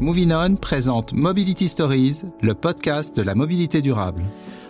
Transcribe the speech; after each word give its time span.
Moving 0.00 0.30
On 0.32 0.54
présente 0.54 1.12
Mobility 1.12 1.66
Stories, 1.66 2.22
le 2.40 2.54
podcast 2.54 3.16
de 3.16 3.22
la 3.22 3.34
mobilité 3.34 3.80
durable. 3.80 4.22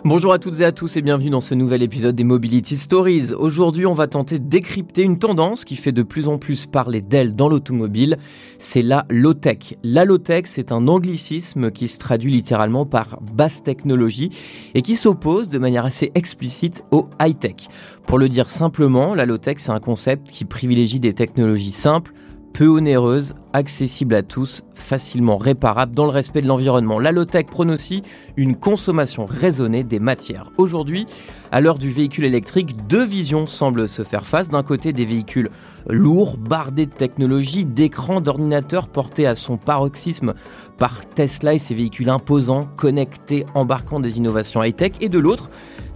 Bonjour 0.03 0.33
à 0.33 0.39
toutes 0.39 0.59
et 0.59 0.65
à 0.65 0.71
tous 0.71 0.97
et 0.97 1.03
bienvenue 1.03 1.29
dans 1.29 1.39
ce 1.39 1.53
nouvel 1.53 1.83
épisode 1.83 2.15
des 2.15 2.23
Mobility 2.23 2.75
Stories. 2.75 3.33
Aujourd'hui, 3.37 3.85
on 3.85 3.93
va 3.93 4.07
tenter 4.07 4.39
de 4.39 4.47
décrypter 4.47 5.03
une 5.03 5.19
tendance 5.19 5.65
qui 5.65 5.75
fait 5.75 5.91
de 5.91 6.01
plus 6.01 6.27
en 6.27 6.39
plus 6.39 6.65
parler 6.65 7.01
d'elle 7.01 7.35
dans 7.35 7.47
l'automobile. 7.47 8.17
C'est 8.57 8.81
la 8.81 9.05
low-tech. 9.11 9.75
La 9.83 10.03
low-tech, 10.03 10.45
c'est 10.45 10.71
un 10.71 10.87
anglicisme 10.87 11.69
qui 11.69 11.89
se 11.89 11.99
traduit 11.99 12.31
littéralement 12.31 12.87
par 12.87 13.19
basse 13.21 13.61
technologie 13.61 14.31
et 14.73 14.81
qui 14.81 14.95
s'oppose 14.95 15.47
de 15.47 15.59
manière 15.59 15.85
assez 15.85 16.11
explicite 16.15 16.83
au 16.89 17.07
high-tech. 17.21 17.67
Pour 18.07 18.17
le 18.17 18.29
dire 18.29 18.49
simplement, 18.49 19.13
la 19.13 19.27
low-tech, 19.27 19.57
c'est 19.59 19.71
un 19.71 19.79
concept 19.79 20.31
qui 20.31 20.45
privilégie 20.45 20.99
des 20.99 21.13
technologies 21.13 21.69
simples, 21.69 22.13
peu 22.51 22.67
onéreuse, 22.67 23.35
accessible 23.53 24.15
à 24.15 24.23
tous, 24.23 24.63
facilement 24.73 25.37
réparable 25.37 25.95
dans 25.95 26.05
le 26.05 26.11
respect 26.11 26.41
de 26.41 26.47
l'environnement. 26.47 26.99
La 26.99 27.11
low-tech 27.11 27.47
prône 27.47 27.71
aussi 27.71 28.03
une 28.37 28.55
consommation 28.55 29.25
raisonnée 29.25 29.83
des 29.83 29.99
matières. 29.99 30.51
Aujourd'hui, 30.57 31.05
à 31.51 31.61
l'heure 31.61 31.79
du 31.79 31.89
véhicule 31.89 32.25
électrique, 32.25 32.75
deux 32.87 33.05
visions 33.05 33.47
semblent 33.47 33.87
se 33.87 34.03
faire 34.03 34.25
face. 34.25 34.49
D'un 34.49 34.63
côté, 34.63 34.93
des 34.93 35.05
véhicules 35.05 35.49
lourds, 35.87 36.37
bardés 36.37 36.85
de 36.85 36.91
technologie, 36.91 37.65
d'écrans, 37.65 38.21
d'ordinateurs 38.21 38.87
portés 38.87 39.25
à 39.25 39.35
son 39.35 39.57
paroxysme 39.57 40.33
par 40.77 41.07
Tesla 41.09 41.55
et 41.55 41.59
ses 41.59 41.73
véhicules 41.73 42.09
imposants, 42.09 42.67
connectés, 42.77 43.45
embarquant 43.55 43.99
des 43.99 44.17
innovations 44.17 44.63
high-tech. 44.63 44.93
Et 45.01 45.09
de 45.09 45.17
l'autre, 45.17 45.49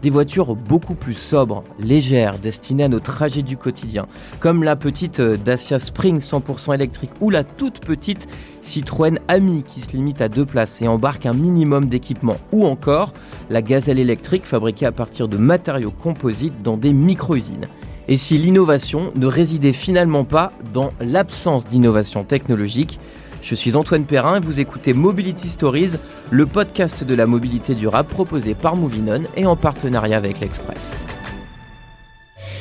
des 0.03 0.09
voitures 0.09 0.55
beaucoup 0.55 0.95
plus 0.95 1.13
sobres, 1.13 1.63
légères, 1.79 2.37
destinées 2.37 2.83
à 2.83 2.89
nos 2.89 2.99
trajets 2.99 3.41
du 3.41 3.55
quotidien, 3.55 4.05
comme 4.41 4.61
la 4.61 4.75
petite 4.75 5.21
euh, 5.21 5.37
Dacia 5.37 5.79
Spring 5.79 6.19
100% 6.19 6.75
électrique 6.75 7.11
ou 7.21 7.29
la 7.29 7.42
toute 7.43 7.79
petite 7.79 8.27
Citroën 8.61 9.19
Ami 9.27 9.63
qui 9.63 9.81
se 9.81 9.91
limite 9.91 10.21
à 10.21 10.29
deux 10.29 10.45
places 10.45 10.81
et 10.81 10.87
embarque 10.87 11.25
un 11.25 11.33
minimum 11.33 11.87
d'équipement, 11.87 12.37
ou 12.51 12.65
encore 12.65 13.13
la 13.49 13.61
gazelle 13.61 13.99
électrique 13.99 14.45
fabriquée 14.45 14.85
à 14.85 14.91
partir 14.91 15.27
de 15.27 15.37
matériaux 15.37 15.91
composites 15.91 16.61
dans 16.63 16.77
des 16.77 16.93
micro-usines. 16.93 17.67
Et 18.07 18.17
si 18.17 18.37
l'innovation 18.37 19.11
ne 19.15 19.27
résidait 19.27 19.73
finalement 19.73 20.25
pas 20.25 20.51
dans 20.73 20.89
l'absence 20.99 21.67
d'innovation 21.67 22.23
technologique, 22.23 22.99
je 23.41 23.55
suis 23.55 23.75
Antoine 23.75 24.05
Perrin 24.05 24.37
et 24.37 24.39
vous 24.39 24.59
écoutez 24.59 24.93
Mobility 24.93 25.49
Stories, 25.49 25.97
le 26.31 26.45
podcast 26.45 27.03
de 27.03 27.13
la 27.13 27.25
mobilité 27.25 27.75
durable 27.75 28.09
proposé 28.09 28.55
par 28.55 28.75
Movinon 28.75 29.23
et 29.35 29.45
en 29.45 29.55
partenariat 29.55 30.17
avec 30.17 30.39
l'Express. 30.39 30.93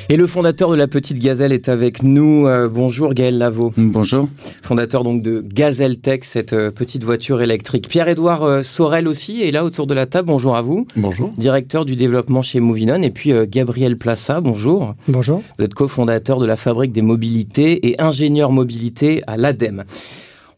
Et 0.09 0.17
le 0.17 0.27
fondateur 0.27 0.71
de 0.71 0.77
la 0.77 0.89
petite 0.89 1.19
Gazelle 1.19 1.53
est 1.53 1.69
avec 1.69 2.03
nous. 2.03 2.47
Euh, 2.47 2.69
bonjour 2.69 3.15
Gaël 3.15 3.39
Lavaux. 3.39 3.73
Bonjour. 3.77 4.29
Fondateur 4.63 5.05
donc 5.05 5.23
de 5.23 5.41
Gazelle 5.41 5.99
Tech, 5.99 6.21
cette 6.23 6.53
euh, 6.53 6.71
petite 6.71 7.05
voiture 7.05 7.41
électrique. 7.41 7.89
Pierre-Édouard 7.89 8.43
euh, 8.43 8.63
Sorel 8.63 9.09
aussi 9.09 9.43
est 9.43 9.51
là 9.51 9.65
autour 9.65 9.87
de 9.87 9.95
la 9.95 10.07
table. 10.07 10.29
Bonjour 10.29 10.57
à 10.57 10.63
vous. 10.63 10.87
Bonjour. 10.97 11.33
Directeur 11.39 11.85
du 11.85 11.97
développement 11.97 12.43
chez 12.43 12.61
Movinon. 12.61 13.03
Et 13.03 13.11
puis 13.11 13.33
Gabriel 13.47 13.97
Plassa, 13.97 14.41
bonjour. 14.41 14.95
Bonjour. 15.09 15.43
Vous 15.59 15.65
êtes 15.65 15.75
cofondateur 15.75 16.39
de 16.39 16.47
la 16.47 16.57
fabrique 16.57 16.93
des 16.93 17.03
mobilités 17.03 17.89
et 17.89 18.01
ingénieur 18.01 18.53
mobilité 18.53 19.23
à 19.27 19.37
l'ADEME. 19.37 19.85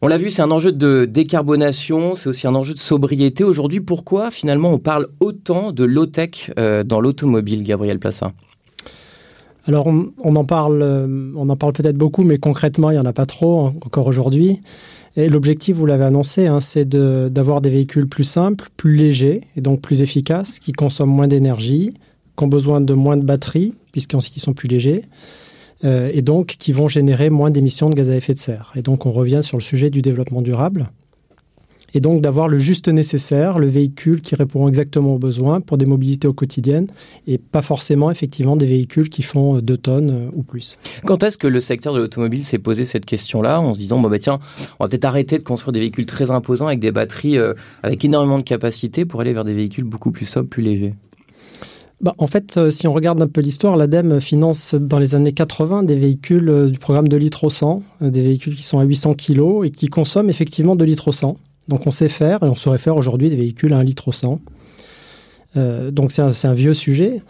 On 0.01 0.07
l'a 0.07 0.17
vu, 0.17 0.29
c'est 0.29 0.41
un 0.41 0.51
enjeu 0.51 0.71
de 0.71 1.05
décarbonation, 1.05 2.15
c'est 2.15 2.29
aussi 2.29 2.47
un 2.47 2.53
enjeu 2.53 2.73
de 2.73 2.79
sobriété. 2.79 3.43
Aujourd'hui, 3.43 3.79
pourquoi 3.79 4.29
finalement 4.29 4.71
on 4.71 4.77
parle 4.77 5.07
autant 5.19 5.71
de 5.71 5.83
low-tech 5.83 6.51
euh, 6.59 6.83
dans 6.83 6.99
l'automobile, 6.99 7.63
Gabriel 7.63 7.97
Plassa 7.97 8.31
alors 9.67 9.87
on, 9.87 10.35
en 10.35 10.45
parle, 10.45 10.81
euh, 10.81 11.31
on 11.35 11.49
en 11.49 11.55
parle 11.55 11.73
peut-être 11.73 11.97
beaucoup, 11.97 12.23
mais 12.23 12.37
concrètement 12.37 12.91
il 12.91 12.95
y 12.95 12.99
en 12.99 13.05
a 13.05 13.13
pas 13.13 13.25
trop 13.25 13.67
encore 13.67 14.07
aujourd'hui. 14.07 14.61
Et 15.17 15.29
l'objectif, 15.29 15.77
vous 15.77 15.85
l'avez 15.85 16.03
annoncé, 16.03 16.45
hein, 16.45 16.59
c'est 16.59 16.87
d'avoir 16.87 17.61
des 17.61 17.69
véhicules 17.69 18.07
plus 18.07 18.25
simples, 18.25 18.69
plus 18.75 18.95
légers 18.95 19.41
et 19.55 19.61
donc 19.61 19.79
plus 19.79 20.01
efficaces, 20.01 20.59
qui 20.59 20.73
consomment 20.73 21.15
moins 21.15 21.27
d'énergie, 21.27 21.93
qui 22.37 22.43
ont 22.43 22.47
besoin 22.47 22.81
de 22.81 22.93
moins 22.93 23.15
de 23.15 23.23
batterie 23.23 23.75
puisqu'ils 23.93 24.41
sont 24.41 24.53
plus 24.53 24.67
légers, 24.67 25.03
euh, 25.85 26.11
et 26.13 26.21
donc 26.21 26.55
qui 26.59 26.73
vont 26.73 26.89
générer 26.89 27.29
moins 27.29 27.49
d'émissions 27.49 27.89
de 27.89 27.95
gaz 27.95 28.09
à 28.09 28.15
effet 28.15 28.33
de 28.33 28.39
serre. 28.39 28.73
Et 28.75 28.81
donc 28.81 29.05
on 29.05 29.11
revient 29.11 29.39
sur 29.41 29.57
le 29.57 29.63
sujet 29.63 29.89
du 29.89 30.01
développement 30.01 30.41
durable. 30.41 30.89
Et 31.95 32.01
donc 32.01 32.21
d'avoir 32.21 32.47
le 32.47 32.59
juste 32.59 32.87
nécessaire, 32.87 33.57
le 33.57 33.67
véhicule 33.67 34.21
qui 34.21 34.35
répond 34.35 34.67
exactement 34.67 35.15
aux 35.15 35.17
besoins 35.17 35.61
pour 35.61 35.77
des 35.77 35.87
mobilités 35.87 36.27
au 36.27 36.33
quotidien 36.33 36.85
et 37.25 37.39
pas 37.39 37.63
forcément 37.63 38.11
effectivement 38.11 38.55
des 38.55 38.67
véhicules 38.67 39.09
qui 39.09 39.23
font 39.23 39.59
2 39.59 39.77
tonnes 39.77 40.11
euh, 40.11 40.31
ou 40.35 40.43
plus. 40.43 40.77
Quand 41.05 41.23
est-ce 41.23 41.39
que 41.39 41.47
le 41.47 41.59
secteur 41.59 41.93
de 41.93 41.99
l'automobile 41.99 42.45
s'est 42.45 42.59
posé 42.59 42.85
cette 42.85 43.05
question-là 43.05 43.59
en 43.59 43.73
se 43.73 43.79
disant 43.79 43.99
bon 43.99 44.09
bah 44.09 44.19
tiens, 44.19 44.39
on 44.79 44.83
va 44.83 44.89
peut-être 44.89 45.05
arrêter 45.05 45.39
de 45.39 45.43
construire 45.43 45.71
des 45.71 45.79
véhicules 45.79 46.05
très 46.05 46.29
imposants 46.29 46.67
avec 46.67 46.79
des 46.79 46.91
batteries 46.91 47.39
euh, 47.39 47.53
avec 47.81 48.05
énormément 48.05 48.37
de 48.37 48.43
capacité 48.43 49.05
pour 49.05 49.21
aller 49.21 49.33
vers 49.33 49.43
des 49.43 49.55
véhicules 49.55 49.85
beaucoup 49.85 50.11
plus 50.11 50.27
sobres, 50.27 50.49
plus 50.49 50.61
légers? 50.61 50.93
Bah, 52.01 52.13
en 52.17 52.27
fait, 52.27 52.57
euh, 52.57 52.71
si 52.71 52.87
on 52.87 52.91
regarde 52.91 53.21
un 53.21 53.27
peu 53.27 53.41
l'histoire, 53.41 53.77
l'ADEME 53.77 54.19
finance 54.19 54.75
dans 54.75 54.99
les 54.99 55.15
années 55.15 55.31
80 55.31 55.83
des 55.83 55.95
véhicules 55.95 56.49
euh, 56.49 56.69
du 56.69 56.77
programme 56.77 57.07
de 57.07 57.15
litres 57.15 57.45
au 57.45 57.49
100, 57.49 57.83
euh, 58.01 58.09
des 58.09 58.21
véhicules 58.21 58.55
qui 58.55 58.63
sont 58.63 58.79
à 58.79 58.83
800 58.83 59.15
kg 59.15 59.63
et 59.63 59.71
qui 59.71 59.87
consomment 59.87 60.29
effectivement 60.29 60.75
2 60.75 60.83
litres 60.83 61.07
au 61.07 61.13
100. 61.13 61.37
Donc 61.67 61.87
on 61.87 61.91
sait 61.91 62.09
faire 62.09 62.43
et 62.43 62.47
on 62.47 62.55
saurait 62.55 62.77
faire 62.77 62.95
aujourd'hui 62.95 63.29
des 63.29 63.35
véhicules 63.35 63.73
à 63.73 63.77
1 63.77 63.83
litre 63.83 64.07
au 64.09 64.11
100. 64.11 64.39
donc 65.91 66.11
c'est 66.11 66.21
un, 66.21 66.53
vieux 66.53 66.73
sujet. 66.73 67.21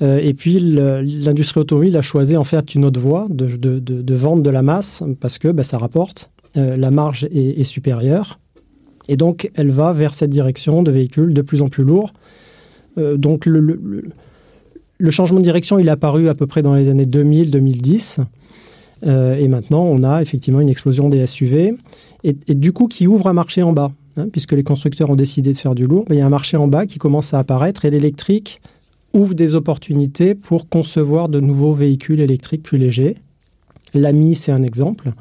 et 0.00 0.34
puis 0.34 0.60
l'industrie 0.60 1.60
automobile 1.60 1.96
a 1.96 2.02
choisi 2.02 2.36
en 2.36 2.44
fait 2.44 2.74
une 2.74 2.84
autre 2.84 3.00
voie 3.00 3.26
de, 3.28 3.56
de, 3.56 3.78
de, 3.80 4.14
vente 4.14 4.42
de 4.42 4.50
la 4.50 4.62
masse 4.62 5.02
parce 5.20 5.38
que 5.38 5.48
bah, 5.48 5.62
ça 5.62 5.78
rapporte, 5.78 6.30
la 6.54 6.90
marge 6.90 7.24
est, 7.32 7.64
supérieure. 7.64 8.38
Et 9.08 9.16
donc 9.16 9.50
elle 9.54 9.70
va 9.70 9.92
vers 9.92 10.14
cette 10.14 10.30
direction 10.30 10.82
de 10.82 10.90
véhicules 10.90 11.34
de 11.34 11.42
plus 11.42 11.60
en 11.60 11.68
plus 11.68 11.84
lourds 11.84 12.12
euh, 12.98 13.16
donc 13.16 13.46
le, 13.46 13.80
changement 15.10 15.38
de 15.38 15.44
direction, 15.44 15.78
il 15.78 15.88
est 15.88 15.90
apparu 15.90 16.28
à 16.28 16.34
peu 16.34 16.46
près 16.46 16.62
dans 16.62 16.74
les 16.74 16.88
années 16.88 17.04
2000-2010. 17.06 18.24
Euh, 19.06 19.36
et 19.36 19.48
maintenant, 19.48 19.82
on 19.84 20.02
a 20.02 20.22
effectivement 20.22 20.60
une 20.60 20.68
explosion 20.68 21.08
des 21.08 21.26
SUV. 21.26 21.74
Et, 22.24 22.34
du 22.54 22.72
coup, 22.72 22.86
qui 22.86 23.06
ouvre 23.06 23.26
un 23.26 23.32
marché 23.32 23.62
en 23.62 23.72
bas. 23.72 23.92
Hein, 24.16 24.28
puisque 24.30 24.52
les 24.52 24.62
constructeurs 24.62 25.08
ont 25.08 25.16
décidé 25.16 25.54
de 25.54 25.58
faire 25.58 25.74
du 25.74 25.86
lourd, 25.86 26.04
il 26.10 26.16
y 26.16 26.20
a 26.20 26.26
un 26.26 26.28
marché 26.30 26.58
en 26.58 26.68
bas 26.68 26.84
qui 26.84 26.98
commence 26.98 27.32
à 27.32 27.38
apparaître 27.38 27.86
et 27.86 27.90
l'électrique 27.90 28.60
ouvre 29.14 29.34
des 29.34 29.54
opportunités 29.54 30.34
pour 30.34 30.68
concevoir 30.68 31.30
de 31.30 31.40
nouveaux 31.40 31.72
véhicules 31.72 32.20
électriques 32.20 32.62
plus 32.62 32.76
légers. 32.76 33.16
L'AMI, 33.94 34.34
c'est 34.34 34.52
un 34.52 34.62
exemple. 34.62 35.12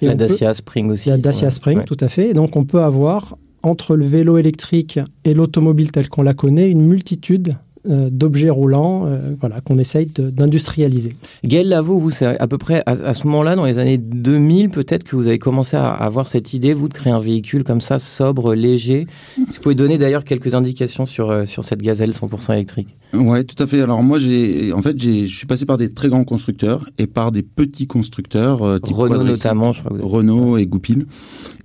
la 0.00 0.14
Dacia 0.14 0.54
Spring 0.54 0.90
aussi. 0.90 1.10
La 1.10 1.18
Dacia 1.18 1.50
Spring, 1.50 1.84
tout 1.84 1.96
à 2.00 2.08
fait. 2.08 2.30
Et 2.30 2.34
donc, 2.34 2.56
on 2.56 2.64
peut 2.64 2.80
avoir 2.80 3.36
entre 3.62 3.96
le 3.96 4.06
vélo 4.06 4.38
électrique 4.38 4.98
et 5.24 5.34
l'automobile 5.34 5.92
telle 5.92 6.08
qu'on 6.08 6.22
la 6.22 6.34
connaît 6.34 6.70
une 6.70 6.82
multitude 6.82 7.56
d'objets 7.84 8.50
roulants 8.50 9.06
euh, 9.06 9.34
voilà, 9.40 9.60
qu'on 9.60 9.78
essaye 9.78 10.06
d'industrialiser. 10.06 11.14
Gaël 11.44 11.68
Lavaux, 11.68 11.98
vous, 11.98 12.10
c'est 12.10 12.38
à 12.38 12.46
peu 12.46 12.58
près 12.58 12.82
à, 12.86 13.14
ce 13.14 13.26
moment-là, 13.26 13.56
dans 13.56 13.64
les 13.64 13.78
années 13.78 13.98
2000, 13.98 14.70
peut-être 14.70 15.04
que 15.04 15.16
vous 15.16 15.26
avez 15.26 15.38
commencé 15.38 15.76
à 15.76 15.90
avoir 15.90 16.28
cette 16.28 16.54
idée, 16.54 16.74
vous, 16.74 16.88
de 16.88 16.94
créer 16.94 17.12
un 17.12 17.18
véhicule 17.18 17.64
comme 17.64 17.80
ça, 17.80 17.98
sobre, 17.98 18.54
léger. 18.54 19.06
vous 19.36 19.44
pouvez 19.60 19.74
donner 19.74 19.98
d'ailleurs 19.98 20.24
quelques 20.24 20.54
indications 20.54 21.06
sur, 21.06 21.30
euh, 21.30 21.46
sur 21.46 21.64
cette 21.64 21.82
gazelle 21.82 22.10
100% 22.10 22.52
électrique? 22.52 22.88
Ouais, 23.14 23.44
tout 23.44 23.60
à 23.60 23.66
fait. 23.66 23.80
Alors 23.80 24.02
moi, 24.02 24.18
j'ai, 24.18 24.72
en 24.72 24.82
fait, 24.82 24.98
j'ai, 24.98 25.26
je 25.26 25.36
suis 25.36 25.46
passé 25.46 25.66
par 25.66 25.76
des 25.76 25.92
très 25.92 26.08
grands 26.08 26.24
constructeurs 26.24 26.88
et 26.98 27.06
par 27.06 27.32
des 27.32 27.42
petits 27.42 27.86
constructeurs, 27.86 28.60
Renault 28.60 29.24
notamment, 29.24 29.72
je 29.72 29.82
crois. 29.82 29.96
Renault 30.00 30.56
et 30.56 30.66
Goupil. 30.66 31.06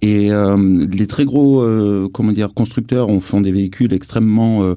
Et 0.02 0.30
les 0.30 1.08
très 1.08 1.26
gros, 1.26 1.66
comment 2.14 2.32
dire, 2.32 2.54
constructeurs 2.54 3.10
ont 3.10 3.20
font 3.20 3.42
des 3.42 3.52
véhicules 3.52 3.94
extrêmement 3.94 4.76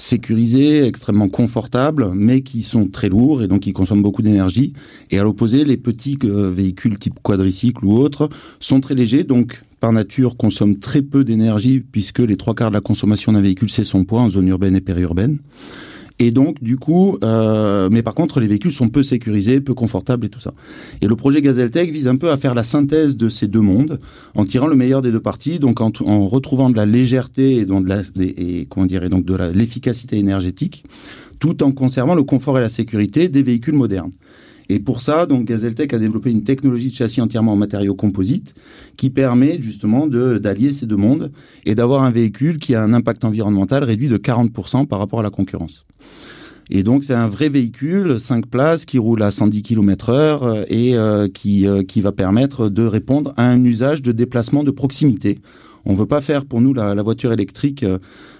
sécurisés, 0.00 0.86
extrêmement 0.86 1.28
confortables, 1.28 2.12
mais 2.14 2.40
qui 2.40 2.62
sont 2.62 2.88
très 2.88 3.08
lourds 3.08 3.42
et 3.42 3.48
donc 3.48 3.60
qui 3.60 3.72
consomment 3.72 4.02
beaucoup 4.02 4.22
d'énergie. 4.22 4.72
Et 5.10 5.18
à 5.18 5.22
l'opposé, 5.22 5.64
les 5.64 5.76
petits 5.76 6.18
euh, 6.24 6.50
véhicules 6.50 6.98
type 6.98 7.20
quadricycle 7.22 7.84
ou 7.84 7.98
autres 7.98 8.28
sont 8.60 8.80
très 8.80 8.94
légers, 8.94 9.24
donc 9.24 9.62
par 9.78 9.92
nature 9.92 10.36
consomment 10.36 10.78
très 10.78 11.02
peu 11.02 11.24
d'énergie 11.24 11.80
puisque 11.80 12.20
les 12.20 12.36
trois 12.36 12.54
quarts 12.54 12.70
de 12.70 12.74
la 12.74 12.80
consommation 12.80 13.32
d'un 13.32 13.40
véhicule 13.40 13.70
c'est 13.70 13.84
son 13.84 14.04
poids 14.04 14.20
en 14.20 14.28
zone 14.28 14.48
urbaine 14.48 14.76
et 14.76 14.80
périurbaine. 14.80 15.38
Et 16.22 16.30
donc, 16.30 16.62
du 16.62 16.76
coup, 16.76 17.16
euh, 17.24 17.88
mais 17.90 18.02
par 18.02 18.14
contre, 18.14 18.40
les 18.40 18.46
véhicules 18.46 18.70
sont 18.70 18.88
peu 18.88 19.02
sécurisés, 19.02 19.62
peu 19.62 19.72
confortables 19.72 20.26
et 20.26 20.28
tout 20.28 20.38
ça. 20.38 20.52
Et 21.00 21.06
le 21.06 21.16
projet 21.16 21.40
Gazeltech 21.40 21.90
vise 21.90 22.08
un 22.08 22.16
peu 22.16 22.30
à 22.30 22.36
faire 22.36 22.54
la 22.54 22.62
synthèse 22.62 23.16
de 23.16 23.30
ces 23.30 23.48
deux 23.48 23.62
mondes, 23.62 23.98
en 24.34 24.44
tirant 24.44 24.66
le 24.66 24.76
meilleur 24.76 25.00
des 25.00 25.12
deux 25.12 25.20
parties, 25.20 25.58
donc 25.58 25.80
en, 25.80 25.90
en 26.04 26.28
retrouvant 26.28 26.68
de 26.68 26.76
la 26.76 26.84
légèreté 26.84 27.56
et, 27.56 27.64
donc 27.64 27.84
de 27.84 27.88
la, 27.88 28.02
et, 28.20 28.66
comment 28.68 28.86
donc 28.86 29.24
de 29.24 29.34
l'efficacité 29.54 30.18
énergétique, 30.18 30.84
tout 31.38 31.62
en 31.62 31.72
conservant 31.72 32.14
le 32.14 32.22
confort 32.22 32.58
et 32.58 32.60
la 32.60 32.68
sécurité 32.68 33.30
des 33.30 33.42
véhicules 33.42 33.74
modernes. 33.74 34.12
Et 34.72 34.78
pour 34.78 35.00
ça, 35.00 35.26
donc 35.26 35.46
Gazeltech 35.46 35.92
a 35.94 35.98
développé 35.98 36.30
une 36.30 36.44
technologie 36.44 36.90
de 36.90 36.94
châssis 36.94 37.20
entièrement 37.20 37.54
en 37.54 37.56
matériaux 37.56 37.96
composites 37.96 38.54
qui 38.96 39.10
permet 39.10 39.60
justement 39.60 40.06
d'allier 40.06 40.70
ces 40.70 40.86
deux 40.86 40.96
mondes 40.96 41.32
et 41.66 41.74
d'avoir 41.74 42.04
un 42.04 42.12
véhicule 42.12 42.58
qui 42.58 42.76
a 42.76 42.82
un 42.82 42.92
impact 42.92 43.24
environnemental 43.24 43.82
réduit 43.82 44.06
de 44.06 44.16
40% 44.16 44.86
par 44.86 45.00
rapport 45.00 45.18
à 45.18 45.22
la 45.24 45.30
concurrence. 45.30 45.86
Et 46.70 46.84
donc 46.84 47.02
c'est 47.02 47.14
un 47.14 47.26
vrai 47.26 47.48
véhicule, 47.48 48.20
5 48.20 48.46
places, 48.46 48.84
qui 48.84 49.00
roule 49.00 49.24
à 49.24 49.32
110 49.32 49.62
km 49.62 50.10
heure 50.10 50.64
et 50.68 50.94
qui, 51.34 51.66
qui 51.88 52.00
va 52.00 52.12
permettre 52.12 52.68
de 52.68 52.84
répondre 52.84 53.32
à 53.36 53.48
un 53.48 53.64
usage 53.64 54.02
de 54.02 54.12
déplacement 54.12 54.62
de 54.62 54.70
proximité. 54.70 55.40
On 55.86 55.94
veut 55.94 56.06
pas 56.06 56.20
faire 56.20 56.44
pour 56.44 56.60
nous 56.60 56.74
la, 56.74 56.94
voiture 57.02 57.32
électrique. 57.32 57.84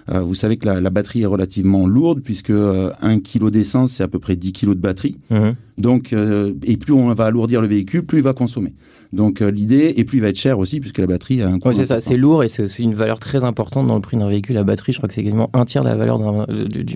vous 0.07 0.35
savez 0.35 0.57
que 0.57 0.65
la, 0.65 0.89
batterie 0.89 1.21
est 1.21 1.27
relativement 1.27 1.87
lourde 1.87 2.21
puisque 2.21 2.51
un 2.51 2.91
1 3.01 3.19
kg 3.19 3.49
d'essence 3.49 3.93
c'est 3.93 4.03
à 4.03 4.07
peu 4.07 4.19
près 4.19 4.35
10 4.35 4.53
kg 4.53 4.69
de 4.69 4.73
batterie. 4.75 5.17
Mmh. 5.29 5.49
Donc 5.77 6.13
et 6.13 6.77
plus 6.77 6.93
on 6.93 7.13
va 7.13 7.25
alourdir 7.25 7.61
le 7.61 7.67
véhicule, 7.67 8.05
plus 8.05 8.19
il 8.19 8.23
va 8.23 8.33
consommer. 8.33 8.73
Donc 9.13 9.41
euh, 9.41 9.51
l'idée, 9.51 9.93
et 9.97 10.05
puis 10.05 10.19
il 10.19 10.21
va 10.21 10.29
être 10.29 10.37
cher 10.37 10.57
aussi 10.57 10.79
puisque 10.79 10.99
la 10.99 11.07
batterie 11.07 11.41
a 11.41 11.47
un 11.47 11.59
coût. 11.59 11.69
Oui, 11.69 11.75
c'est 11.75 11.85
ça, 11.85 11.99
c'est 11.99 12.15
lourd 12.15 12.43
et 12.43 12.47
c'est 12.47 12.63
aussi 12.63 12.83
une 12.83 12.93
valeur 12.93 13.19
très 13.19 13.43
importante 13.43 13.87
dans 13.87 13.95
le 13.95 14.01
prix 14.01 14.15
d'un 14.15 14.29
véhicule 14.29 14.57
à 14.57 14.63
batterie. 14.63 14.93
Je 14.93 14.99
crois 14.99 15.09
que 15.09 15.13
c'est 15.13 15.23
quasiment 15.23 15.49
un 15.53 15.65
tiers 15.65 15.83
de 15.83 15.89
la 15.89 15.97
valeur 15.97 16.47
du, 16.47 16.83
du, 16.83 16.95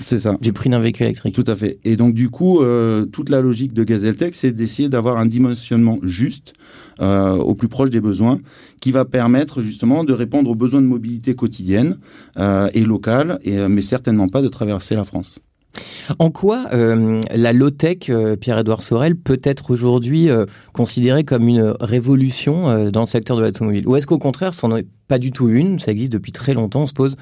ça. 0.00 0.36
du 0.40 0.52
prix 0.52 0.68
d'un 0.68 0.80
véhicule 0.80 1.06
électrique. 1.06 1.34
Tout 1.34 1.44
à 1.46 1.54
fait. 1.54 1.78
Et 1.84 1.96
donc 1.96 2.12
du 2.12 2.28
coup, 2.28 2.60
euh, 2.60 3.06
toute 3.06 3.30
la 3.30 3.40
logique 3.40 3.72
de 3.72 3.82
Gazeltech, 3.82 4.34
c'est 4.34 4.52
d'essayer 4.52 4.90
d'avoir 4.90 5.16
un 5.16 5.26
dimensionnement 5.26 5.98
juste 6.02 6.52
euh, 7.00 7.36
au 7.36 7.54
plus 7.54 7.68
proche 7.68 7.90
des 7.90 8.00
besoins, 8.00 8.40
qui 8.80 8.92
va 8.92 9.04
permettre 9.04 9.62
justement 9.62 10.04
de 10.04 10.12
répondre 10.12 10.50
aux 10.50 10.54
besoins 10.54 10.82
de 10.82 10.86
mobilité 10.86 11.34
quotidienne 11.34 11.98
euh, 12.38 12.68
et 12.74 12.84
locale, 12.84 13.38
et, 13.42 13.56
mais 13.68 13.82
certainement 13.82 14.28
pas 14.28 14.42
de 14.42 14.48
traverser 14.48 14.94
la 14.94 15.04
France. 15.04 15.40
En 16.18 16.30
quoi 16.30 16.66
euh, 16.72 17.20
la 17.34 17.52
low-tech, 17.52 18.08
euh, 18.08 18.36
Pierre-Édouard 18.36 18.82
Sorel, 18.82 19.16
peut 19.16 19.40
être 19.42 19.70
aujourd'hui 19.70 20.30
euh, 20.30 20.44
considérée 20.72 21.24
comme 21.24 21.48
une 21.48 21.74
révolution 21.80 22.90
dans 22.90 23.00
le 23.00 23.06
secteur 23.06 23.36
de 23.36 23.42
l'automobile? 23.42 23.86
Ou 23.88 23.96
est-ce 23.96 24.06
qu'au 24.06 24.18
contraire, 24.18 24.54
ce 24.54 24.66
n'en 24.66 24.76
est 24.76 24.86
pas 25.08 25.18
du 25.18 25.30
tout 25.30 25.48
une 25.48 25.80
Ça 25.80 25.90
existe 25.90 26.12
depuis 26.12 26.32
très 26.32 26.54
longtemps. 26.54 26.82
On 26.82 26.86
se 26.86 26.92
pose 26.92 27.16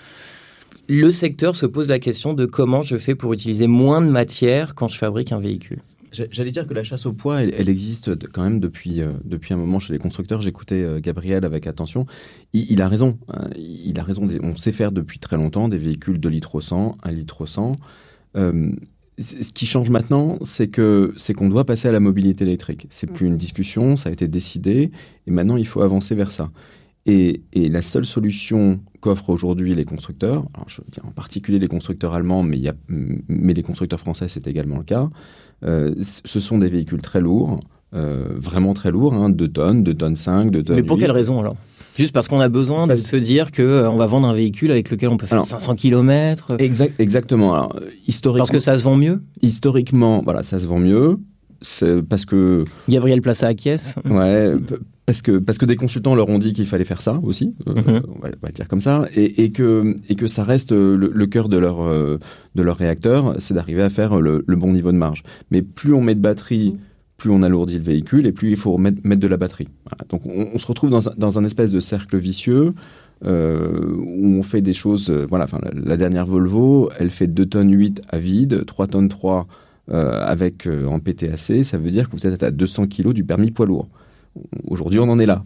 le 0.89 1.11
secteur 1.11 1.55
se 1.57 1.65
pose 1.65 1.89
la 1.89 2.01
question 2.01 2.35
de 2.35 2.45
comment 2.45 2.83
je 2.83 2.97
fais 2.97 3.15
pour 3.15 3.33
utiliser 3.33 3.67
moins 3.67 4.03
de 4.03 4.11
matière 4.11 4.75
quand 4.75 4.89
je 4.89 4.99
fabrique 4.99 5.33
un 5.33 5.39
véhicule? 5.39 5.81
J'allais 6.12 6.50
dire 6.50 6.67
que 6.67 6.75
la 6.75 6.85
chasse 6.85 7.06
au 7.06 7.12
poids, 7.12 7.43
elle, 7.43 7.69
existe 7.69 8.29
quand 8.31 8.43
même 8.43 8.61
depuis, 8.61 9.00
depuis 9.25 9.55
un 9.55 9.56
moment 9.56 9.81
chez 9.81 9.93
les 9.93 9.99
constructeurs. 9.99 10.43
J'écoutais 10.43 11.00
Gabriel 11.00 11.44
avec 11.44 11.67
attention. 11.67 12.06
Il, 12.53 12.82
a 12.82 12.88
raison. 12.88 13.19
Hein. 13.32 13.49
il 13.56 13.99
a 13.99 14.03
raison. 14.03 14.29
On 14.43 14.55
sait 14.55 14.73
faire 14.73 14.93
depuis 14.93 15.19
très 15.19 15.37
longtemps 15.37 15.69
des 15.69 15.79
véhicules 15.79 16.20
de 16.20 16.29
litre 16.29 16.55
au 16.55 16.61
100, 16.61 16.99
1 17.03 17.11
litre 17.12 17.41
au 17.41 17.47
100. 17.47 17.79
Euh, 18.37 18.73
ce 19.19 19.53
qui 19.53 19.67
change 19.67 19.91
maintenant, 19.91 20.38
c'est 20.43 20.69
que 20.69 21.12
c'est 21.17 21.35
qu'on 21.35 21.49
doit 21.49 21.64
passer 21.64 21.88
à 21.88 21.93
la 21.93 22.00
mobilité 22.00 22.44
électrique. 22.44 22.87
C'est 22.91 23.06
plus 23.06 23.26
une 23.26 23.37
discussion, 23.37 23.97
ça 23.97 24.09
a 24.09 24.12
été 24.12 24.26
décidé, 24.26 24.91
et 25.26 25.31
maintenant 25.31 25.56
il 25.56 25.67
faut 25.67 25.82
avancer 25.82 26.14
vers 26.14 26.32
ça. 26.32 26.50
Et, 27.06 27.43
la 27.54 27.82
seule 27.82 28.04
solution 28.04 28.81
qu'offrent 29.00 29.31
aujourd'hui 29.31 29.75
les 29.75 29.84
constructeurs, 29.84 30.44
alors 30.54 30.69
je 30.69 30.81
veux 30.81 30.87
dire 30.93 31.04
en 31.04 31.10
particulier 31.10 31.58
les 31.58 31.69
constructeurs 31.69 32.14
allemands, 32.14 32.43
mais, 32.43 32.56
il 32.56 32.62
y 32.62 32.69
a, 32.69 32.75
mais 32.88 33.54
les 33.54 33.62
constructeurs 33.62 33.99
français 33.99 34.28
c'est 34.28 34.46
également 34.46 34.78
le 34.78 34.84
cas, 34.84 35.10
euh, 35.64 35.94
ce 35.99 36.40
sont 36.40 36.58
des 36.58 36.69
véhicules 36.69 37.02
très 37.02 37.20
lourds, 37.20 37.58
euh, 37.94 38.28
vraiment 38.37 38.72
très 38.72 38.90
lourds, 38.90 39.14
hein, 39.14 39.31
2 39.31 39.49
tonnes, 39.49 39.82
2 39.82 39.94
tonnes 39.94 40.16
5, 40.16 40.50
2 40.50 40.62
tonnes 40.62 40.76
Mais 40.76 40.82
pour 40.82 40.99
quelle 40.99 41.10
raison 41.10 41.40
alors? 41.40 41.56
Juste 41.99 42.12
parce 42.12 42.26
qu'on 42.26 42.40
a 42.40 42.49
besoin 42.49 42.87
de 42.87 42.96
se 42.96 43.16
dire 43.16 43.50
que 43.50 43.62
euh, 43.62 43.90
on 43.90 43.96
va 43.96 44.06
vendre 44.06 44.26
un 44.26 44.32
véhicule 44.32 44.70
avec 44.70 44.90
lequel 44.90 45.10
on 45.10 45.19
peut 45.19 45.26
faire 45.26 45.44
500 45.44 45.75
km. 45.75 46.56
Exact, 46.58 46.99
exactement. 46.99 47.52
Alors, 47.52 47.78
historiquement, 48.06 48.46
parce 48.46 48.50
que 48.50 48.60
ça 48.60 48.78
se 48.78 48.84
vend 48.84 48.96
mieux? 48.96 49.20
Historiquement, 49.43 50.22
voilà, 50.25 50.43
ça 50.43 50.58
se 50.58 50.66
vend 50.66 50.78
mieux. 50.78 51.19
C'est 51.60 52.02
parce 52.02 52.25
que 52.25 52.64
Gabriel 52.88 53.20
Plaça 53.20 53.49
acquiesce. 53.49 53.94
Ouais, 54.08 54.54
parce 55.06 55.22
que 55.22 55.38
parce 55.38 55.58
que 55.58 55.66
des 55.66 55.76
consultants 55.76 56.14
leur 56.14 56.28
ont 56.28 56.38
dit 56.38 56.52
qu'il 56.52 56.66
fallait 56.66 56.84
faire 56.84 57.02
ça 57.02 57.20
aussi. 57.22 57.54
Euh, 57.66 57.75
mhm. 57.75 58.02
on, 58.16 58.19
va, 58.20 58.31
le 58.31 58.52
dire 58.52 58.69
comme 58.69 58.81
ça, 58.81 59.06
et, 59.14 59.44
et, 59.44 59.50
que 59.50 59.96
et 60.08 60.14
que 60.14 60.26
ça 60.26 60.44
reste 60.44 60.72
le, 60.72 61.26
cœur 61.26 61.49
de 61.49 61.58
leur 61.58 61.82
euh, 61.82 62.19
de 62.54 62.62
leur 62.62 62.76
réacteur, 62.76 63.34
c'est 63.38 63.54
d'arriver 63.54 63.82
à 63.82 63.90
faire 63.90 64.20
le, 64.20 64.44
bon 64.49 64.72
niveau 64.72 64.93
de 64.93 64.99
marge. 64.99 65.22
Mais 65.50 65.62
plus 65.62 65.94
on 65.94 66.00
met 66.00 66.14
de 66.14 66.20
batterie. 66.20 66.72
Mhm 66.72 66.78
plus 67.19 67.31
on 67.31 67.43
alourdit 67.43 67.76
le 67.76 67.84
véhicule 67.84 68.26
et 68.26 68.32
plus 68.32 68.50
il 68.50 68.56
faut 68.56 68.76
mettre, 68.78 68.99
mettre 69.04 69.20
de 69.20 69.28
la 69.28 69.37
batterie. 69.37 69.69
Donc 70.08 70.22
on, 70.26 70.58
se 70.58 70.66
retrouve 70.66 70.90
dans 70.90 71.08
un, 71.08 71.12
dans 71.16 71.38
un, 71.38 71.44
espèce 71.44 71.70
de 71.70 71.78
cercle 71.78 72.19
vicieux 72.19 72.72
euh, 73.25 73.94
où 73.96 74.26
on 74.34 74.43
fait 74.43 74.60
des 74.60 74.72
choses. 74.72 75.08
Euh, 75.10 75.25
voilà, 75.28 75.44
enfin, 75.44 75.60
la, 75.72 75.96
dernière 75.96 76.26
Volvo, 76.26 76.90
elle 76.99 77.10
fait 77.10 77.28
2 77.28 77.46
tonnes 77.46 77.72
8 77.72 78.02
à 78.08 78.19
vide, 78.19 78.64
3 78.66 78.88
tonnes 78.88 79.08
3 79.08 79.46
euh, 79.90 80.25
avec 80.25 80.66
en 80.66 80.99
PTAC. 80.99 81.64
Ça 81.64 81.78
veut 81.78 81.90
dire 81.90 82.10
que 82.10 82.16
vous 82.16 82.26
êtes 82.26 82.43
à 82.43 82.50
200 82.50 82.88
kg 82.88 83.12
du 83.12 83.22
permis 83.22 83.52
poids 83.52 83.66
lourd. 83.66 83.88
Aujourd'hui, 84.67 84.99
on 84.99 85.08
en 85.08 85.19
est 85.19 85.26
là. 85.26 85.44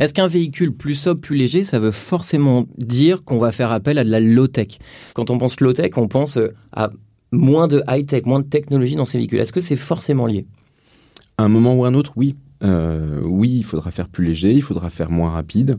Est-ce 0.00 0.12
qu'un 0.12 0.26
véhicule 0.26 0.72
plus 0.72 0.94
sobre, 0.94 1.20
plus 1.20 1.36
léger, 1.36 1.64
ça 1.64 1.78
veut 1.78 1.92
forcément 1.92 2.66
dire 2.78 3.22
qu'on 3.24 3.38
va 3.38 3.52
faire 3.52 3.70
appel 3.70 3.98
à 3.98 4.04
de 4.04 4.10
la 4.10 4.20
low-tech? 4.20 4.78
Quand 5.14 5.30
on 5.30 5.38
pense 5.38 5.60
low-tech, 5.60 5.92
on 5.96 6.08
pense 6.08 6.38
à 6.72 6.90
moins 7.32 7.68
de 7.68 7.82
high-tech, 7.88 8.26
moins 8.26 8.40
de 8.40 8.46
technologie 8.46 8.96
dans 8.96 9.04
ces 9.04 9.18
véhicules. 9.18 9.38
Est-ce 9.38 9.52
que 9.52 9.60
c'est 9.60 9.76
forcément 9.76 10.26
lié? 10.26 10.46
À 11.38 11.44
un 11.44 11.48
moment 11.48 11.74
ou 11.74 11.84
un 11.84 11.94
autre, 11.94 12.12
oui. 12.16 12.36
Euh, 12.62 13.20
oui, 13.22 13.58
il 13.58 13.64
faudra 13.64 13.90
faire 13.90 14.08
plus 14.08 14.24
léger, 14.24 14.52
il 14.52 14.62
faudra 14.62 14.90
faire 14.90 15.10
moins 15.10 15.30
rapide, 15.30 15.78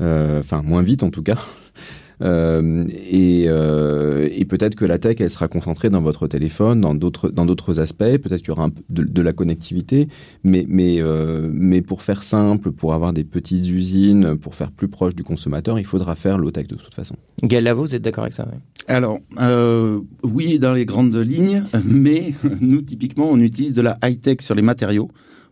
euh, 0.00 0.40
enfin 0.40 0.62
moins 0.62 0.82
vite 0.82 1.02
en 1.02 1.10
tout 1.10 1.22
cas. 1.22 1.38
Euh, 2.22 2.84
et, 3.10 3.44
et 3.44 4.44
peut-être 4.44 4.74
que 4.74 4.84
la 4.84 4.98
tech, 4.98 5.16
elle 5.20 5.30
sera 5.30 5.48
concentrée 5.48 5.90
dans 5.90 6.00
votre 6.00 6.26
téléphone, 6.26 6.80
dans 6.80 6.94
d'autres 6.94 7.30
dans 7.30 7.46
d'autres 7.46 7.80
aspects. 7.80 7.98
Peut-être 7.98 8.38
qu'il 8.38 8.48
y 8.48 8.50
aura 8.50 8.64
un 8.64 8.70
peu 8.70 8.82
de, 8.88 9.22
la 9.22 9.32
connectivité, 9.32 10.08
mais 10.44 10.64
mais 10.68 11.00
mais 11.52 11.82
pour 11.82 12.02
faire 12.02 12.22
simple, 12.22 12.72
pour 12.72 12.94
avoir 12.94 13.12
des 13.12 13.24
petites 13.24 13.68
usines, 13.68 14.36
pour 14.36 14.54
faire 14.54 14.70
plus 14.70 14.88
proche 14.88 15.14
du 15.14 15.22
consommateur, 15.22 15.78
il 15.78 15.86
faudra 15.86 16.14
faire 16.14 16.38
low 16.38 16.50
tech 16.50 16.66
de 16.66 16.76
toute 16.76 16.94
façon. 16.94 17.16
Gaël 17.42 17.70
vous 17.72 17.94
êtes 17.94 18.02
d'accord 18.02 18.24
avec 18.24 18.34
ça 18.34 18.46
Alors 18.86 19.18
oui, 20.22 20.58
dans 20.58 20.72
les 20.72 20.84
grandes 20.84 21.16
lignes, 21.16 21.62
mais 21.84 22.34
nous 22.60 22.82
typiquement, 22.82 23.28
on 23.30 23.38
utilise 23.40 23.74
de 23.74 23.82
la 23.82 23.96
high 24.04 24.20
tech 24.20 24.38
sur 24.40 24.54
les 24.54 24.62
matériaux 24.62 25.08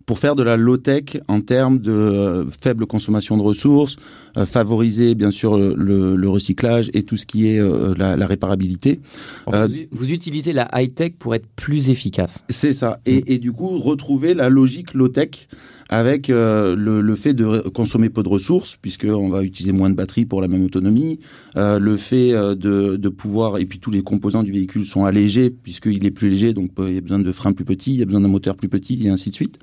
pour 0.06 0.20
faire 0.20 0.36
de 0.36 0.44
la 0.44 0.56
low-tech 0.56 1.18
en 1.26 1.40
termes 1.40 1.80
de 1.80 1.90
euh, 1.90 2.44
faible 2.48 2.86
consommation 2.86 3.36
de 3.36 3.42
ressources, 3.42 3.96
euh, 4.36 4.46
favoriser 4.46 5.16
bien 5.16 5.32
sûr 5.32 5.58
le, 5.58 6.28
recyclage 6.28 6.90
et 6.94 7.02
tout 7.02 7.16
ce 7.16 7.26
qui 7.26 7.48
est 7.48 7.58
euh, 7.58 7.92
la, 7.98 8.26
réparabilité. 8.26 9.00
vous, 9.46 10.10
utilisez 10.12 10.52
la 10.52 10.68
high-tech 10.72 11.14
pour 11.18 11.34
être 11.34 11.46
plus 11.56 11.90
efficace. 11.90 12.44
C'est 12.48 12.72
ça. 12.72 13.00
Et, 13.04 13.34
et, 13.34 13.38
du 13.38 13.52
coup, 13.52 13.78
retrouver 13.78 14.34
la 14.34 14.48
logique 14.48 14.94
low-tech 14.94 15.48
avec 15.88 16.28
le, 16.28 17.14
fait 17.14 17.34
de 17.34 17.68
consommer 17.68 18.10
peu 18.10 18.22
de 18.22 18.28
ressources, 18.28 18.76
puisqu'on 18.76 19.28
va 19.28 19.42
utiliser 19.42 19.72
moins 19.72 19.88
de 19.88 19.94
batterie 19.94 20.24
pour 20.24 20.40
la 20.40 20.48
même 20.48 20.64
autonomie, 20.64 21.20
le 21.54 21.96
fait 21.96 22.32
de, 22.32 22.96
de, 22.96 23.08
pouvoir, 23.08 23.58
et 23.58 23.66
puis 23.66 23.78
tous 23.78 23.92
les 23.92 24.02
composants 24.02 24.42
du 24.42 24.50
véhicule 24.50 24.84
sont 24.84 25.04
allégés, 25.04 25.50
puisqu'il 25.50 26.04
est 26.04 26.10
plus 26.10 26.28
léger, 26.28 26.54
donc 26.54 26.72
il 26.78 26.94
y 26.94 26.98
a 26.98 27.00
besoin 27.00 27.20
de 27.20 27.32
freins 27.32 27.52
plus 27.52 27.64
petits, 27.64 27.94
il 27.94 28.00
y 28.00 28.02
a 28.02 28.06
besoin 28.06 28.20
d'un 28.20 28.28
moteur 28.28 28.56
plus 28.56 28.68
petit, 28.68 29.06
et 29.06 29.10
ainsi 29.10 29.30
de 29.30 29.36
suite. 29.36 29.60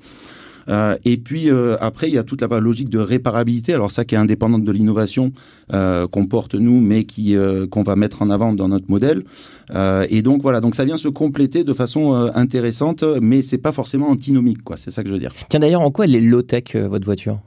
Euh, 0.68 0.96
et 1.04 1.16
puis 1.16 1.50
euh, 1.50 1.76
après, 1.80 2.08
il 2.08 2.14
y 2.14 2.18
a 2.18 2.22
toute 2.22 2.40
la 2.40 2.60
logique 2.60 2.88
de 2.88 2.98
réparabilité. 2.98 3.74
Alors 3.74 3.90
ça 3.90 4.04
qui 4.04 4.14
est 4.14 4.18
indépendante 4.18 4.64
de 4.64 4.72
l'innovation 4.72 5.32
euh, 5.72 6.06
qu'on 6.06 6.26
porte 6.26 6.54
nous, 6.54 6.80
mais 6.80 7.04
qui 7.04 7.36
qu'on 7.70 7.82
va 7.82 7.96
mettre 7.96 8.22
en 8.22 8.30
avant 8.30 8.52
dans 8.52 8.68
notre 8.68 8.90
modèle. 8.90 9.24
et 10.08 10.22
donc 10.22 10.42
voilà, 10.42 10.60
donc 10.60 10.74
ça 10.74 10.84
vient 10.84 10.96
se 10.96 11.08
compléter 11.08 11.64
de 11.64 11.72
façon 11.72 12.12
intéressante, 12.34 13.04
mais 13.20 13.42
c'est 13.42 13.58
pas 13.58 13.72
forcément 13.72 14.08
antinomique, 14.08 14.62
quoi. 14.62 14.76
C'est 14.76 14.90
ça 14.90 15.02
que 15.02 15.08
je 15.08 15.14
veux 15.14 15.20
dire. 15.20 15.32
Tiens 15.48 15.60
d'ailleurs, 15.60 15.80
en 15.80 15.90
quoi 15.90 16.04
elle 16.04 16.14
est 16.14 16.20
low 16.20 16.42
tech 16.42 16.76
votre 16.76 17.04
voiture? 17.04 17.40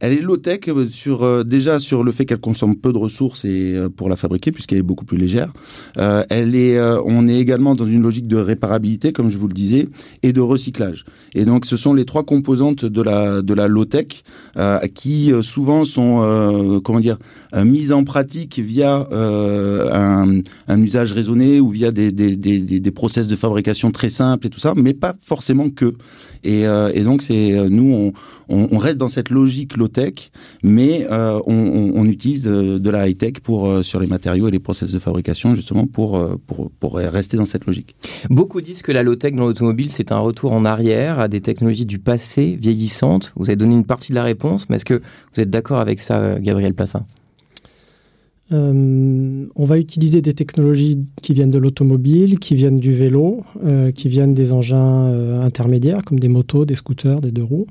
Elle 0.00 0.12
est 0.12 0.20
low-tech 0.20 0.60
euh, 0.68 0.86
sur 0.86 1.22
euh, 1.22 1.44
déjà 1.44 1.78
sur 1.78 2.02
le 2.02 2.12
fait 2.12 2.24
qu'elle 2.24 2.40
consomme 2.40 2.76
peu 2.76 2.92
de 2.92 2.98
ressources 2.98 3.44
et 3.44 3.74
euh, 3.74 3.88
pour 3.88 4.08
la 4.08 4.16
fabriquer 4.16 4.52
puisqu'elle 4.52 4.78
est 4.78 4.82
beaucoup 4.82 5.04
plus 5.04 5.18
légère. 5.18 5.52
elle 5.96 6.54
est, 6.54 6.80
on 7.04 7.26
est 7.26 7.38
également 7.38 7.74
dans 7.74 7.84
une 7.84 8.02
logique 8.02 8.26
de 8.26 8.36
réparabilité 8.36 9.12
comme 9.12 9.28
je 9.28 9.36
vous 9.36 9.48
le 9.48 9.54
disais 9.54 9.88
et 10.22 10.32
de 10.32 10.40
recyclage. 10.40 11.04
Et 11.34 11.44
donc 11.44 11.64
ce 11.64 11.76
sont 11.76 11.92
les 11.94 12.04
trois 12.04 12.24
composantes 12.24 12.84
de 12.84 13.02
la 13.02 13.42
de 13.42 13.54
la 13.54 13.68
low-tech 13.68 14.22
qui 14.94 15.32
souvent 15.42 15.84
sont 15.84 16.80
comment 16.84 17.00
dire 17.00 17.18
mises 17.64 17.92
en 17.92 18.04
pratique 18.04 18.58
via 18.58 19.08
un, 19.12 20.40
un, 20.68 20.82
usage 20.82 21.12
raisonné 21.12 21.60
ou 21.60 21.68
via 21.68 21.90
des, 21.90 22.12
des, 22.12 22.36
des, 22.36 22.60
des 22.60 22.90
process 22.90 23.26
de 23.26 23.36
fabrication 23.36 23.90
très 23.90 24.10
simples 24.10 24.46
et 24.46 24.50
tout 24.50 24.60
ça, 24.60 24.74
mais 24.76 24.94
pas 24.94 25.14
forcément 25.22 25.70
que. 25.70 25.94
Et, 26.44 26.62
et 26.62 27.04
donc 27.04 27.22
c'est 27.22 27.68
nous 27.68 28.12
on, 28.48 28.68
on 28.70 28.78
reste 28.78 28.98
dans 28.98 29.08
cette 29.08 29.30
logique 29.30 29.59
low-tech, 29.76 30.30
mais 30.62 31.06
euh, 31.10 31.40
on, 31.46 32.04
utilise 32.04 32.46
euh, 32.46 32.78
de 32.78 32.90
la 32.90 33.08
high-tech 33.08 33.40
pour 33.42 33.66
euh, 33.66 33.82
sur 33.82 34.00
les 34.00 34.06
matériaux 34.06 34.48
et 34.48 34.50
les 34.50 34.58
process 34.58 34.92
de 34.92 34.98
fabrication 34.98 35.54
justement 35.54 35.86
pour, 35.86 36.38
pour, 36.46 36.70
pour 36.70 36.96
rester 36.96 37.36
dans 37.36 37.44
cette 37.44 37.66
logique. 37.66 37.94
Beaucoup 38.28 38.60
disent 38.60 38.82
que 38.82 38.92
la 38.92 39.02
low-tech 39.02 39.34
dans 39.34 39.44
l'automobile 39.44 39.90
c'est 39.90 40.12
un 40.12 40.18
retour 40.18 40.52
en 40.52 40.64
arrière 40.64 41.18
à 41.18 41.28
des 41.28 41.40
technologies 41.40 41.86
du 41.86 41.98
passé 41.98 42.56
vieillissantes. 42.60 43.32
Vous 43.36 43.48
avez 43.48 43.56
donné 43.56 43.74
une 43.74 43.84
partie 43.84 44.10
de 44.10 44.16
la 44.16 44.24
réponse, 44.24 44.68
mais 44.68 44.76
est-ce 44.76 44.84
que 44.84 45.00
vous 45.34 45.40
êtes 45.40 45.50
d'accord 45.50 45.78
avec 45.78 46.00
ça, 46.00 46.38
Gabriel 46.40 46.74
Plassin 46.74 47.04
on 48.52 49.64
va 49.64 49.78
utiliser 49.78 50.22
des 50.22 50.34
technologies 50.34 50.98
qui 51.22 51.34
viennent 51.34 51.52
de 51.52 51.58
l'automobile, 51.58 52.40
qui 52.40 52.56
viennent 52.56 52.80
du 52.80 52.90
vélo, 52.90 53.44
qui 53.94 54.08
viennent 54.08 54.34
des 54.34 54.50
engins 54.50 55.40
intermédiaires 55.40 56.04
comme 56.04 56.18
des 56.18 56.26
motos, 56.26 56.64
des 56.64 56.74
scooters, 56.74 57.20
des 57.20 57.30
deux 57.30 57.44
roues. 57.44 57.68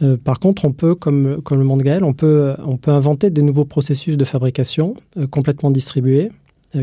Euh, 0.00 0.16
par 0.16 0.40
contre, 0.40 0.64
on 0.64 0.72
peut, 0.72 0.94
comme, 0.94 1.42
le 1.50 1.64
monde 1.64 1.82
Gaël, 1.82 2.04
on 2.04 2.14
peut, 2.14 2.54
inventer 2.86 3.30
de 3.30 3.42
nouveaux 3.42 3.64
processus 3.64 4.16
de 4.16 4.24
fabrication 4.24 4.94
euh, 5.16 5.26
complètement 5.26 5.70
distribués 5.70 6.30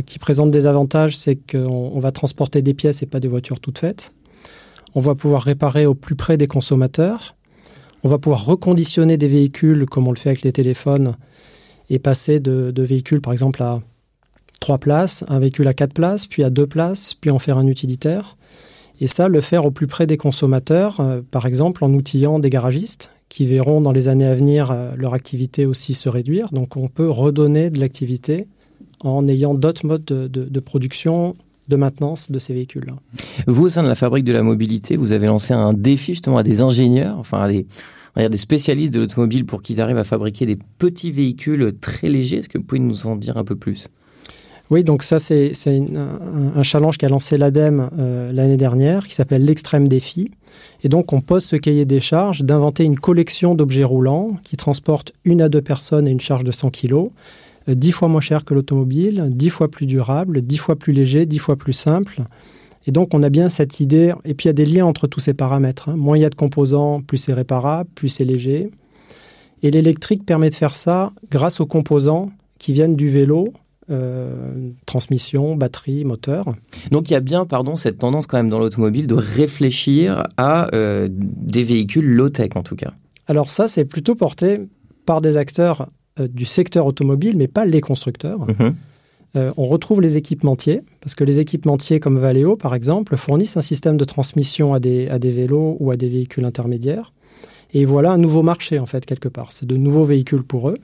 qui 0.06 0.20
présente 0.20 0.52
des 0.52 0.68
avantages, 0.68 1.18
c'est 1.18 1.36
qu'on 1.36 2.00
va 2.00 2.12
transporter 2.12 2.62
des 2.62 2.76
pièces 2.76 3.02
et 3.02 3.08
pas 3.08 3.20
des 3.20 3.28
voitures 3.28 3.60
toutes 3.60 3.80
faites. 3.80 4.14
On 4.96 5.00
va 5.00 5.16
pouvoir 5.16 5.42
réparer 5.42 5.86
au 5.86 5.96
plus 5.96 6.16
près 6.16 6.38
des 6.38 6.46
consommateurs. 6.46 7.36
On 8.04 8.10
va 8.10 8.18
pouvoir 8.18 8.46
reconditionner 8.46 9.18
des 9.18 9.28
véhicules 9.28 9.86
comme 9.86 10.08
on 10.08 10.12
le 10.12 10.18
fait 10.18 10.30
avec 10.30 10.44
les 10.44 10.52
téléphones 10.52 11.16
et 11.90 12.00
passer 12.00 12.40
de, 12.40 12.82
véhicules 12.82 13.22
par 13.22 13.34
exemple 13.34 13.62
à 13.62 13.82
trois 14.62 14.78
places, 14.78 15.24
un 15.28 15.40
véhicule 15.40 15.68
à 15.68 15.74
quatre 15.74 15.94
places, 15.94 16.26
puis 16.26 16.44
à 16.44 16.50
deux 16.50 16.68
places, 16.68 17.14
puis 17.14 17.30
en 17.30 17.40
faire 17.40 17.58
un 17.58 17.68
utilitaire. 17.68 18.38
Et 19.02 19.08
ça, 19.08 19.30
le 19.30 19.42
faire 19.42 19.66
au 19.66 19.72
plus 19.72 19.88
près 19.88 20.08
des 20.08 20.18
consommateurs, 20.18 21.00
euh, 21.00 21.22
par 21.30 21.46
exemple 21.46 21.84
en 21.84 21.94
outillant 21.94 22.40
des 22.40 22.50
garagistes 22.50 23.12
qui 23.30 23.46
verront 23.46 23.80
dans 23.80 23.92
les 23.92 24.08
années 24.08 24.26
à 24.26 24.36
venir 24.36 24.72
euh, 24.72 24.92
leur 24.98 25.14
activité 25.14 25.66
aussi 25.66 25.94
se 25.94 26.10
réduire. 26.10 26.50
Donc 26.52 26.76
on 26.76 26.88
peut 26.88 27.10
redonner 27.10 27.70
de 27.70 27.80
l'activité 27.80 28.48
en 29.02 29.28
ayant 29.28 29.54
d'autres 29.54 29.86
modes 29.86 30.04
de, 30.04 30.60
production 30.60 31.36
de 31.70 31.76
maintenance 31.78 32.32
de 32.32 32.40
ces 32.40 32.54
véhicules-là. 32.54 32.96
Vous, 33.48 33.68
au 33.68 33.70
sein 33.70 33.84
de 33.84 33.88
la 33.88 33.96
fabrique 33.96 34.26
de 34.26 34.34
la 34.34 34.44
mobilité, 34.44 34.98
vous 34.98 35.14
avez 35.14 35.28
lancé 35.28 35.54
un 35.54 35.72
défi 35.72 36.14
justement 36.14 36.38
à 36.38 36.44
des 36.44 36.60
ingénieurs, 36.60 37.18
enfin 37.18 37.40
à 37.40 37.48
des, 37.48 37.66
des 38.18 38.38
spécialistes 38.38 38.94
de 38.94 39.00
l'automobile 39.00 39.46
pour 39.46 39.62
qu'ils 39.62 39.80
arrivent 39.80 39.98
à 39.98 40.04
fabriquer 40.04 40.46
des 40.46 40.58
petits 40.78 41.12
véhicules 41.12 41.74
très 41.80 42.10
légers. 42.10 42.40
Est-ce 42.40 42.50
que 42.50 42.58
vous 42.58 42.66
pouvez 42.66 42.80
nous 42.80 43.08
en 43.08 43.16
dire 43.16 43.38
un 43.38 43.46
peu 43.46 43.56
plus? 43.56 43.88
Oui, 44.72 44.84
donc 44.84 45.02
ça, 45.02 45.18
c'est 45.18 45.52
un, 45.96 46.64
challenge 46.64 46.98
qu'a 46.98 47.10
lancé 47.10 47.38
l'ADEME 47.38 47.90
euh, 47.98 48.32
l'année 48.32 48.58
dernière, 48.58 49.08
qui 49.08 49.16
s'appelle 49.16 49.44
l'extrême 49.44 49.88
défi. 49.88 50.32
Et 50.84 50.90
donc, 50.90 51.12
on 51.12 51.22
pose 51.22 51.44
ce 51.44 51.56
cahier 51.56 51.86
des 51.86 52.00
charges 52.00 52.42
d'inventer 52.42 52.84
une 52.84 53.00
collection 53.00 53.56
d'objets 53.56 53.84
roulants 53.84 54.38
qui 54.44 54.58
transportent 54.58 55.12
une 55.24 55.42
à 55.42 55.50
deux 55.50 55.62
personnes 55.62 56.08
et 56.08 56.12
une 56.12 56.20
charge 56.20 56.44
de 56.44 56.52
100 56.52 56.70
kg, 56.70 56.94
euh, 57.68 57.74
dix 57.74 57.92
fois 57.92 58.10
moins 58.10 58.22
cher 58.22 58.46
que 58.46 58.54
l'automobile, 58.54 59.26
dix 59.30 59.50
fois 59.50 59.72
plus 59.72 59.88
durable, 59.88 60.44
dix 60.44 60.58
fois 60.58 60.76
plus 60.76 60.94
léger, 60.94 61.26
dix 61.26 61.40
fois 61.40 61.56
plus 61.56 61.74
simple. 61.74 62.22
Et 62.86 62.92
donc, 62.92 63.16
on 63.16 63.24
a 63.24 63.30
bien 63.30 63.50
cette 63.50 63.80
idée, 63.80 64.14
et 64.24 64.36
puis 64.36 64.46
il 64.46 64.50
y 64.50 64.52
a 64.52 64.54
des 64.54 64.66
liens 64.66 64.86
entre 64.86 65.08
tous 65.08 65.20
ces 65.20 65.34
paramètres. 65.34 65.90
Hein. 65.90 65.96
Moins 65.98 66.18
il 66.18 66.22
y 66.22 66.26
a 66.26 66.30
de 66.30 66.36
composants, 66.36 67.02
plus 67.02 67.18
c'est 67.18 67.34
réparable, 67.34 67.90
plus 67.96 68.10
c'est 68.10 68.26
léger. 68.26 68.70
Et 69.64 69.72
l'électrique 69.72 70.28
permet 70.28 70.52
de 70.52 70.56
faire 70.56 70.76
ça 70.76 71.12
grâce 71.32 71.60
aux 71.60 71.66
composants 71.66 72.30
qui 72.60 72.72
viennent 72.72 72.96
du 72.96 73.10
vélo, 73.10 73.52
euh, 73.92 74.70
transmission, 74.86 75.56
batterie, 75.56 76.06
moteur. 76.06 76.46
Donc 76.92 77.10
il 77.10 77.14
y 77.14 77.16
a 77.16 77.22
bien, 77.22 77.46
pardon, 77.46 77.76
cette 77.76 77.98
tendance 77.98 78.28
quand 78.28 78.38
même 78.38 78.50
dans 78.50 78.60
l'automobile 78.60 79.08
de 79.08 79.16
réfléchir 79.16 80.28
à 80.38 80.74
euh, 80.76 81.08
des 81.12 81.64
véhicules 81.64 82.06
low-tech 82.06 82.52
en 82.56 82.62
tout 82.62 82.76
cas. 82.76 82.94
Alors 83.28 83.50
ça, 83.50 83.68
c'est 83.68 83.86
plutôt 83.86 84.14
porté 84.14 84.60
par 85.06 85.22
des 85.22 85.38
acteurs 85.38 85.90
euh, 86.20 86.28
du 86.28 86.46
secteur 86.46 86.86
automobile, 86.86 87.36
mais 87.36 87.48
pas 87.48 87.66
les 87.66 87.82
constructeurs. 87.82 88.46
Mhm. 88.48 88.76
on 89.58 89.66
retrouve 89.66 90.02
les 90.02 90.18
équipementiers, 90.18 90.82
parce 91.02 91.16
que 91.16 91.24
les 91.24 91.40
équipementiers 91.40 92.00
comme 92.00 92.18
Valeo, 92.18 92.56
par 92.56 92.76
exemple, 92.76 93.16
fournissent 93.16 93.58
un 93.58 93.62
système 93.62 93.98
de 93.98 94.06
transmission 94.06 94.74
à 94.74 94.80
des, 94.80 95.08
à 95.08 95.20
des 95.20 95.32
vélos 95.32 95.78
ou 95.80 95.92
à 95.92 95.98
des 95.98 96.10
véhicules 96.10 96.46
intermédiaires. 96.46 97.12
Et 97.72 97.86
voilà 97.86 98.12
un 98.12 98.18
nouveau 98.18 98.42
marché, 98.42 98.80
en 98.80 98.86
fait, 98.86 99.06
quelque 99.06 99.30
part. 99.30 99.52
C'est 99.52 99.68
de 99.68 99.78
nouveaux 99.78 100.04
véhicules 100.04 100.44
pour 100.44 100.70
eux. 100.70 100.78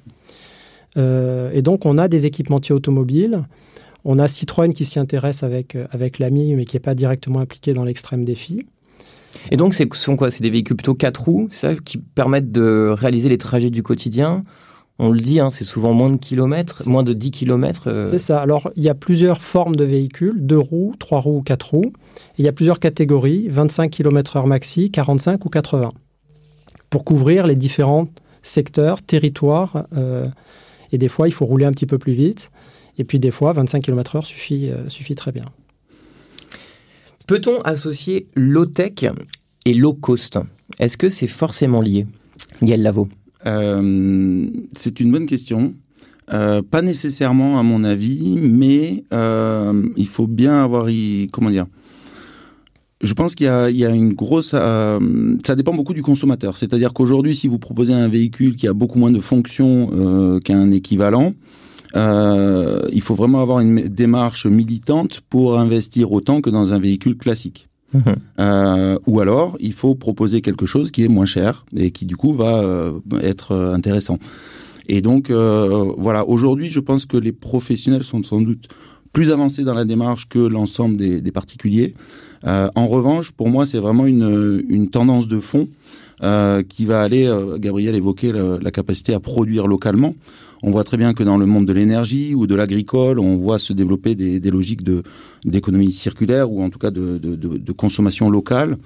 Euh, 0.97 1.49
et 1.53 1.61
donc, 1.61 1.85
on 1.85 1.97
a 1.97 2.07
des 2.07 2.25
équipementiers 2.25 2.75
automobiles. 2.75 3.43
On 4.03 4.19
a 4.19 4.27
Citroën 4.27 4.73
qui 4.73 4.85
s'y 4.85 4.99
intéresse 4.99 5.43
avec, 5.43 5.75
euh, 5.75 5.87
avec 5.91 6.19
l'AMI, 6.19 6.53
mais 6.55 6.65
qui 6.65 6.75
n'est 6.75 6.81
pas 6.81 6.95
directement 6.95 7.39
impliqué 7.39 7.73
dans 7.73 7.83
l'extrême 7.83 8.23
défi. 8.23 8.65
Et 9.51 9.57
donc, 9.57 9.73
ce 9.73 9.85
sont 9.91 10.15
quoi? 10.15 10.31
C'est 10.31 10.43
des 10.43 10.49
véhicules 10.49 10.77
plutôt 10.77 10.93
4 10.93 11.17
roues, 11.23 11.47
ça, 11.51 11.75
qui 11.75 11.97
permettent 11.97 12.51
de 12.51 12.93
réaliser 12.95 13.29
les 13.29 13.37
trajets 13.37 13.69
du 13.69 13.83
quotidien? 13.83 14.43
On 14.97 15.09
le 15.09 15.19
dit, 15.19 15.41
hein, 15.41 15.49
c'est 15.49 15.65
souvent 15.65 15.93
moins 15.93 16.09
de 16.09 16.17
kilomètres, 16.17 16.87
moins 16.87 17.03
de 17.03 17.11
10 17.11 17.31
kilomètres. 17.31 17.87
Euh. 17.87 18.09
C'est 18.09 18.17
ça. 18.17 18.39
Alors, 18.39 18.71
il 18.77 18.83
y 18.83 18.89
a 18.89 18.95
plusieurs 18.95 19.41
formes 19.41 19.75
de 19.75 19.83
véhicules, 19.83 20.35
2 20.37 20.57
roues, 20.57 20.93
3 20.97 21.19
roues, 21.19 21.41
4 21.41 21.71
roues. 21.71 21.91
il 22.37 22.45
y 22.45 22.47
a 22.47 22.53
plusieurs 22.53 22.79
catégories, 22.79 23.47
25 23.49 23.91
km 23.91 24.37
h 24.37 24.47
maxi, 24.47 24.91
45 24.91 25.43
ou 25.45 25.49
80, 25.49 25.89
pour 26.89 27.03
couvrir 27.03 27.45
les 27.45 27.55
différents 27.55 28.07
secteurs, 28.41 29.01
territoires 29.01 29.85
et 30.91 30.97
des 30.97 31.07
fois, 31.07 31.27
il 31.27 31.31
faut 31.31 31.45
rouler 31.45 31.65
un 31.65 31.71
petit 31.71 31.85
peu 31.85 31.97
plus 31.97 32.13
vite. 32.13 32.51
Et 32.97 33.03
puis 33.03 33.19
des 33.19 33.31
fois, 33.31 33.51
25 33.53 33.83
km/h 33.83 34.25
suffit, 34.25 34.69
euh, 34.69 34.87
suffit 34.87 35.15
très 35.15 35.31
bien. 35.31 35.45
Peut-on 37.27 37.59
associer 37.61 38.27
low-tech 38.35 39.05
et 39.65 39.73
low-cost? 39.73 40.39
Est-ce 40.79 40.97
que 40.97 41.09
c'est 41.09 41.27
forcément 41.27 41.81
lié? 41.81 42.05
Gaël 42.61 42.81
Lavaux 42.81 43.09
euh, 43.45 44.47
C'est 44.75 44.99
une 44.99 45.11
bonne 45.11 45.25
question. 45.25 45.73
Euh, 46.33 46.61
pas 46.61 46.81
nécessairement 46.81 47.59
à 47.59 47.63
mon 47.63 47.83
avis, 47.83 48.37
mais 48.39 49.03
il 49.11 50.07
faut 50.07 50.27
bien 50.27 50.63
avoir, 50.63 50.87
comment 51.31 51.49
dire, 51.49 51.67
je 53.05 53.13
pense 53.13 53.35
qu'il 53.35 53.45
y, 53.45 53.77
y 53.77 53.85
a, 53.85 53.89
une 53.89 54.13
grosse. 54.13 54.51
Euh, 54.53 54.99
ça 55.45 55.55
dépend 55.55 55.73
beaucoup 55.73 55.93
du 55.93 56.01
consommateur. 56.01 56.57
C'est-à-dire 56.57 56.93
qu'aujourd'hui, 56.93 57.35
si 57.35 57.47
vous 57.47 57.59
proposez 57.59 57.93
un 57.93 58.07
véhicule 58.07 58.55
qui 58.55 58.67
a 58.67 58.73
beaucoup 58.73 58.99
moins 58.99 59.11
de 59.11 59.19
fonctions 59.19 59.89
euh, 59.93 60.39
qu'un 60.39 60.71
équivalent, 60.71 61.33
euh, 61.95 62.81
il 62.91 63.01
faut 63.01 63.15
vraiment 63.15 63.41
avoir 63.41 63.59
une 63.59 63.81
démarche 63.87 64.45
militante 64.45 65.21
pour 65.29 65.57
investir 65.57 66.11
autant 66.11 66.41
que 66.41 66.49
dans 66.49 66.73
un 66.73 66.79
véhicule 66.79 67.17
classique. 67.17 67.67
Mmh. 67.93 67.99
Euh, 68.39 68.99
ou 69.07 69.21
alors, 69.21 69.55
il 69.59 69.71
faut 69.71 69.95
proposer 69.95 70.41
quelque 70.41 70.65
chose 70.65 70.91
qui 70.91 71.03
est 71.03 71.07
moins 71.07 71.25
cher 71.25 71.65
et 71.75 71.91
qui 71.91 72.05
du 72.05 72.17
coup 72.17 72.33
va 72.33 72.59
euh, 72.59 72.99
être 73.21 73.55
intéressant. 73.55 74.19
Et 74.87 75.01
donc, 75.01 75.31
voilà, 75.31 76.27
aujourd'hui, 76.27 76.69
je 76.69 76.79
pense 76.79 77.07
que 77.07 77.17
les 77.17 77.31
professionnels 77.31 78.03
sont 78.03 78.21
sans 78.21 78.41
doute 78.41 78.67
plus 79.13 79.31
avancés 79.31 79.63
dans 79.63 79.73
la 79.73 79.85
démarche 79.85 80.27
que 80.29 80.37
l'ensemble 80.37 80.97
des, 80.97 81.21
des 81.21 81.31
particuliers. 81.31 81.95
Euh, 82.45 82.69
en 82.75 82.87
revanche, 82.87 83.31
pour 83.31 83.49
moi, 83.49 83.65
c'est 83.65 83.79
vraiment 83.79 84.05
une, 84.05 84.63
une 84.69 84.89
tendance 84.89 85.27
de 85.27 85.39
fond 85.39 85.67
euh, 86.23 86.63
qui 86.63 86.85
va 86.85 87.01
aller, 87.01 87.25
euh, 87.25 87.57
Gabriel 87.57 87.95
évoquait 87.95 88.31
la, 88.31 88.57
la, 88.61 88.71
capacité 88.71 89.13
à 89.13 89.19
produire 89.19 89.67
localement. 89.67 90.15
On 90.63 90.71
voit 90.71 90.83
très 90.83 90.97
bien 90.97 91.13
que 91.13 91.23
dans 91.23 91.37
le 91.37 91.45
monde 91.45 91.65
de 91.65 91.73
l'énergie 91.73 92.33
ou 92.33 92.47
de 92.47 92.55
l'agricole, 92.55 93.19
on 93.19 93.35
voit 93.35 93.59
se 93.59 93.73
développer 93.73 94.15
des, 94.15 94.39
des 94.39 94.49
logiques 94.49 94.83
de 94.83 95.03
d'économie 95.43 95.91
circulaire 95.91 96.51
ou 96.51 96.63
en 96.63 96.71
tout 96.71 96.79
cas 96.79 96.89
de, 96.89 97.19
de, 97.19 97.35
de, 97.35 97.57
de 97.57 97.71
consommation 97.71 98.31
locale. 98.31 98.77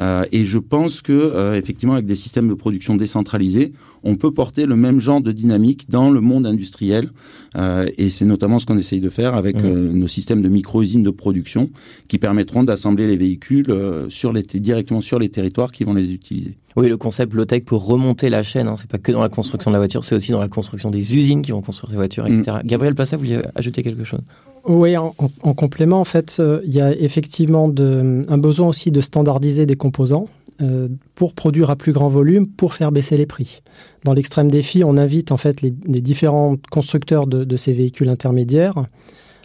Euh, 0.00 0.24
et 0.32 0.46
je 0.46 0.56
pense 0.58 1.02
que 1.02 1.12
euh, 1.12 1.58
effectivement, 1.58 1.92
avec 1.92 2.06
des 2.06 2.14
systèmes 2.14 2.48
de 2.48 2.54
production 2.54 2.96
décentralisés, 2.96 3.74
on 4.02 4.16
peut 4.16 4.30
porter 4.30 4.64
le 4.64 4.76
même 4.76 4.98
genre 4.98 5.20
de 5.20 5.30
dynamique 5.30 5.90
dans 5.90 6.10
le 6.10 6.22
monde 6.22 6.46
industriel. 6.46 7.10
Euh, 7.56 7.86
et 7.98 8.08
c'est 8.08 8.24
notamment 8.24 8.58
ce 8.58 8.64
qu'on 8.64 8.78
essaye 8.78 9.02
de 9.02 9.10
faire 9.10 9.34
avec 9.34 9.56
mmh. 9.56 9.92
nos 9.92 10.08
systèmes 10.08 10.40
de 10.40 10.48
micro-usines 10.48 11.02
de 11.02 11.10
production 11.10 11.68
qui 12.08 12.18
permettront 12.18 12.64
d'assembler 12.64 13.06
les 13.06 13.16
véhicules 13.16 13.66
sur 14.08 14.32
les 14.32 14.42
directement 14.42 15.02
sur 15.02 15.18
les 15.18 15.28
territoires 15.28 15.70
qui 15.70 15.84
vont 15.84 15.92
les 15.92 16.12
utiliser. 16.12 16.56
Oui, 16.76 16.88
le 16.88 16.98
concept 16.98 17.32
low-tech 17.32 17.64
pour 17.64 17.86
remonter 17.86 18.28
la 18.28 18.42
chaîne, 18.42 18.68
hein, 18.68 18.74
c'est 18.76 18.90
pas 18.90 18.98
que 18.98 19.10
dans 19.10 19.22
la 19.22 19.30
construction 19.30 19.70
de 19.70 19.76
la 19.76 19.80
voiture, 19.80 20.04
c'est 20.04 20.14
aussi 20.14 20.32
dans 20.32 20.40
la 20.40 20.48
construction 20.48 20.90
des 20.90 21.16
usines 21.16 21.40
qui 21.40 21.52
vont 21.52 21.62
construire 21.62 21.90
ces 21.90 21.96
voitures, 21.96 22.26
etc. 22.26 22.58
Mm. 22.62 22.66
Gabriel 22.66 22.94
Passa, 22.94 23.16
vous 23.16 23.22
vouliez 23.24 23.40
ajouter 23.54 23.82
quelque 23.82 24.04
chose? 24.04 24.20
Oui, 24.66 24.94
en, 24.96 25.12
complément, 25.54 26.00
en 26.00 26.04
fait, 26.04 26.36
euh, 26.38 26.60
il 26.66 26.74
y 26.74 26.82
a 26.82 26.92
effectivement 26.92 27.68
de, 27.68 28.22
un 28.28 28.38
besoin 28.38 28.68
aussi 28.68 28.90
de 28.90 29.00
standardiser 29.00 29.64
des 29.64 29.76
composants 29.76 30.28
euh, 30.60 30.88
pour 31.14 31.32
produire 31.32 31.70
à 31.70 31.76
plus 31.76 31.92
grand 31.92 32.08
volume, 32.08 32.46
pour 32.46 32.74
faire 32.74 32.92
baisser 32.92 33.16
les 33.16 33.26
prix. 33.26 33.62
Dans 34.04 34.12
l'extrême 34.12 34.50
défi, 34.50 34.84
on 34.84 34.98
invite 34.98 35.32
en 35.32 35.38
fait 35.38 35.62
les, 35.62 35.70
différents 35.70 36.56
constructeurs 36.70 37.26
de, 37.26 37.56
ces 37.56 37.72
véhicules 37.72 38.10
intermédiaires 38.10 38.84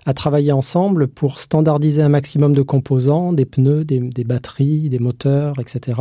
à 0.05 0.13
travailler 0.13 0.51
ensemble 0.51 1.07
pour 1.07 1.39
standardiser 1.39 2.01
un 2.01 2.09
maximum 2.09 2.53
de 2.53 2.63
composants, 2.63 3.31
des 3.31 3.45
pneus, 3.45 3.85
des, 3.85 3.99
des 3.99 4.23
batteries, 4.23 4.89
des 4.89 4.99
moteurs, 4.99 5.59
etc 5.59 5.93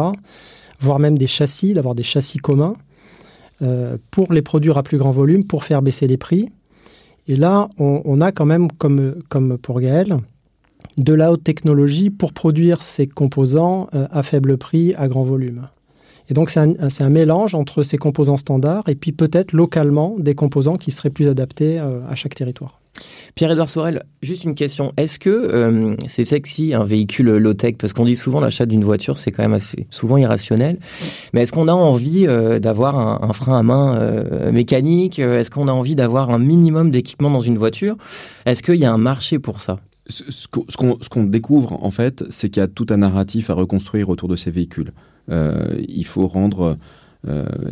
voire 0.81 0.99
même 0.99 1.17
des 1.17 1.27
châssis, 1.27 1.75
d'avoir 1.75 1.95
des 1.95 2.03
châssis 2.03 2.39
communs 2.39 2.75
euh, 3.63 3.99
pour 4.11 4.33
les 4.33 4.43
produire 4.43 4.79
à 4.79 4.83
plus 4.83 4.99
grand 4.99 5.11
volume, 5.11 5.45
pour 5.45 5.65
faire 5.65 5.83
baisser 5.83 6.07
les 6.07 6.17
prix. 6.17 6.51
Et 7.27 7.37
là, 7.37 7.69
on, 7.79 8.21
a 8.21 8.33
quand 8.33 8.47
même, 8.47 8.69
comme, 8.73 9.59
pour 9.59 9.81
Gaël, 9.81 10.17
de 10.97 11.13
la 11.13 11.31
haute 11.31 11.45
technologie 11.45 12.11
pour 12.11 12.33
produire 12.33 12.83
ces 12.83 13.07
composants 13.07 13.89
euh, 13.95 14.09
à 14.11 14.23
faible 14.23 14.57
prix, 14.57 14.95
à 14.95 15.07
grand 15.07 15.23
volume. 15.23 15.69
Et 16.31 16.35
donc 16.35 16.51
c'est 16.51 16.61
un, 16.61 16.75
un, 17.01 17.11
mélange 17.11 17.55
entre 17.55 17.83
ces 17.83 17.99
composants 17.99 18.37
standards 18.37 18.89
et 18.89 18.95
puis 18.95 19.13
peut-être 19.13 19.53
localement 19.53 20.17
des 20.19 20.35
composants 20.35 20.77
qui 20.77 20.93
seraient 20.93 21.11
plus 21.11 21.29
adaptés 21.29 21.79
euh, 21.79 22.01
à 22.09 22.15
chaque 22.15 22.35
territoire. 22.35 22.81
Pierre-Edouard 23.35 23.71
Sorel, 23.71 24.03
juste 24.23 24.45
une 24.45 24.55
question. 24.55 24.93
Est-ce 24.97 25.19
que 25.19 25.31
euh, 25.31 25.95
c'est 26.07 26.25
sexy 26.25 26.75
un 26.75 26.85
véhicule 26.85 27.37
low-tech? 27.37 27.77
Parce 27.79 27.93
qu'on 27.93 28.05
dit 28.05 28.17
souvent 28.17 28.41
l'achat 28.41 28.67
d'une 28.67 28.85
voiture, 28.85 29.17
c'est 29.17 29.31
quand 29.31 29.43
même 29.43 29.53
assez 29.53 29.87
souvent 29.91 30.17
irrationnel. 30.17 30.79
Mais 31.33 31.43
est-ce 31.43 31.53
qu'on 31.53 31.69
a 31.69 31.73
envie 31.73 32.27
euh, 32.27 32.59
d'avoir 32.59 33.23
un, 33.23 33.33
frein 33.33 33.59
à 33.59 33.63
main 33.63 33.97
euh, 33.97 34.53
mécanique? 34.53 35.19
Est-ce 35.19 35.51
qu'on 35.51 35.69
a 35.69 35.73
envie 35.73 35.95
d'avoir 35.95 36.31
un 36.31 36.39
minimum 36.39 36.91
d'équipement 36.91 37.31
dans 37.31 37.41
une 37.41 37.59
voiture? 37.59 37.97
Est-ce 38.47 38.63
qu'il 38.63 38.77
y 38.77 38.85
a 38.85 38.93
un 38.93 38.99
marché 38.99 39.39
pour 39.39 39.61
ça? 39.61 39.79
Ce 40.09 40.49
qu'on 40.49 41.25
découvre 41.25 41.85
en 41.85 41.91
fait, 41.93 42.25
c'est 42.31 42.51
qu'il 42.51 42.61
y 42.61 42.65
a 42.65 42.69
tout 42.69 42.87
un 42.91 42.99
narratif 42.99 43.49
à 43.49 43.55
reconstruire 43.55 44.09
autour 44.09 44.29
de 44.29 44.35
ces 44.35 44.51
véhicules. 44.51 44.93
Il 45.29 46.05
faut 46.05 46.27
rendre 46.27 46.79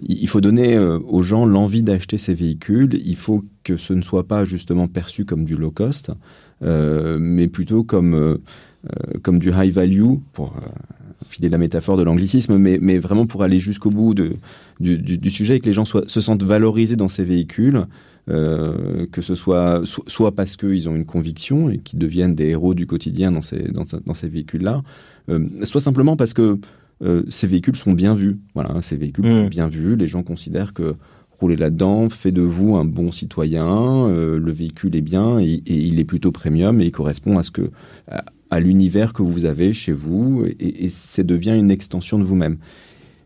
il 0.06 0.28
faut 0.28 0.40
donner 0.40 0.78
aux 0.78 1.22
gens 1.22 1.46
l'envie 1.46 1.82
d'acheter 1.82 2.18
ces 2.18 2.34
véhicules. 2.34 2.90
Il 3.04 3.16
faut 3.16 3.44
que 3.64 3.76
ce 3.76 3.94
ne 3.94 4.02
soit 4.02 4.28
pas 4.28 4.44
justement 4.44 4.88
perçu 4.88 5.24
comme 5.24 5.44
du 5.44 5.56
low 5.56 5.70
cost, 5.70 6.10
mais 6.60 7.48
plutôt 7.48 7.82
comme 7.82 8.38
comme 9.22 9.38
du 9.38 9.50
high 9.50 9.72
value 9.72 10.16
pour 10.32 10.54
filer 11.26 11.48
la 11.48 11.58
métaphore 11.58 11.96
de 11.96 12.02
l'anglicisme, 12.02 12.56
mais, 12.58 12.78
mais 12.80 12.98
vraiment 12.98 13.26
pour 13.26 13.42
aller 13.42 13.58
jusqu'au 13.58 13.90
bout 13.90 14.14
de, 14.14 14.36
du, 14.80 15.30
sujet 15.30 15.56
et 15.56 15.60
que 15.60 15.66
les 15.66 15.72
gens 15.72 15.84
soient, 15.84 16.04
se 16.06 16.20
sentent 16.20 16.42
valorisés 16.42 16.96
dans 16.96 17.08
ces 17.08 17.24
véhicules, 17.24 17.84
euh, 18.28 19.06
que 19.10 19.22
ce 19.22 19.34
soit 19.34 19.82
soit 19.84 20.34
parce 20.34 20.56
qu'ils 20.56 20.88
ont 20.88 20.94
une 20.94 21.06
conviction 21.06 21.70
et 21.70 21.78
qu'ils 21.78 21.98
deviennent 21.98 22.34
des 22.34 22.48
héros 22.48 22.74
du 22.74 22.86
quotidien 22.86 23.32
dans 23.32 23.42
ces, 23.42 23.68
dans, 23.70 24.14
ces 24.14 24.28
véhicules-là, 24.28 24.82
euh, 25.28 25.48
soit 25.64 25.80
simplement 25.80 26.16
parce 26.16 26.34
que 26.34 26.58
euh, 27.02 27.22
ces 27.28 27.46
véhicules 27.46 27.76
sont 27.76 27.92
bien 27.92 28.14
vus. 28.14 28.38
Voilà, 28.54 28.80
ces 28.82 28.96
véhicules 28.96 29.26
sont 29.26 29.44
mmh. 29.44 29.48
bien 29.48 29.68
vus, 29.68 29.96
les 29.96 30.06
gens 30.06 30.22
considèrent 30.22 30.72
que 30.72 30.96
rouler 31.38 31.56
là-dedans 31.56 32.10
fait 32.10 32.32
de 32.32 32.42
vous 32.42 32.74
un 32.76 32.84
bon 32.84 33.12
citoyen, 33.12 34.06
euh, 34.08 34.40
le 34.40 34.52
véhicule 34.52 34.96
est 34.96 35.02
bien 35.02 35.38
et, 35.38 35.62
et, 35.66 35.76
il 35.76 36.00
est 36.00 36.04
plutôt 36.04 36.32
premium 36.32 36.80
et 36.80 36.86
il 36.86 36.92
correspond 36.92 37.38
à 37.38 37.44
ce 37.44 37.52
que 37.52 37.70
à 38.50 38.60
l'univers 38.60 39.12
que 39.12 39.22
vous 39.22 39.44
avez 39.44 39.72
chez 39.72 39.92
vous 39.92 40.44
et, 40.46 40.86
et 40.86 40.90
ça 40.90 41.22
devient 41.22 41.54
une 41.56 41.70
extension 41.70 42.18
de 42.18 42.24
vous-même. 42.24 42.56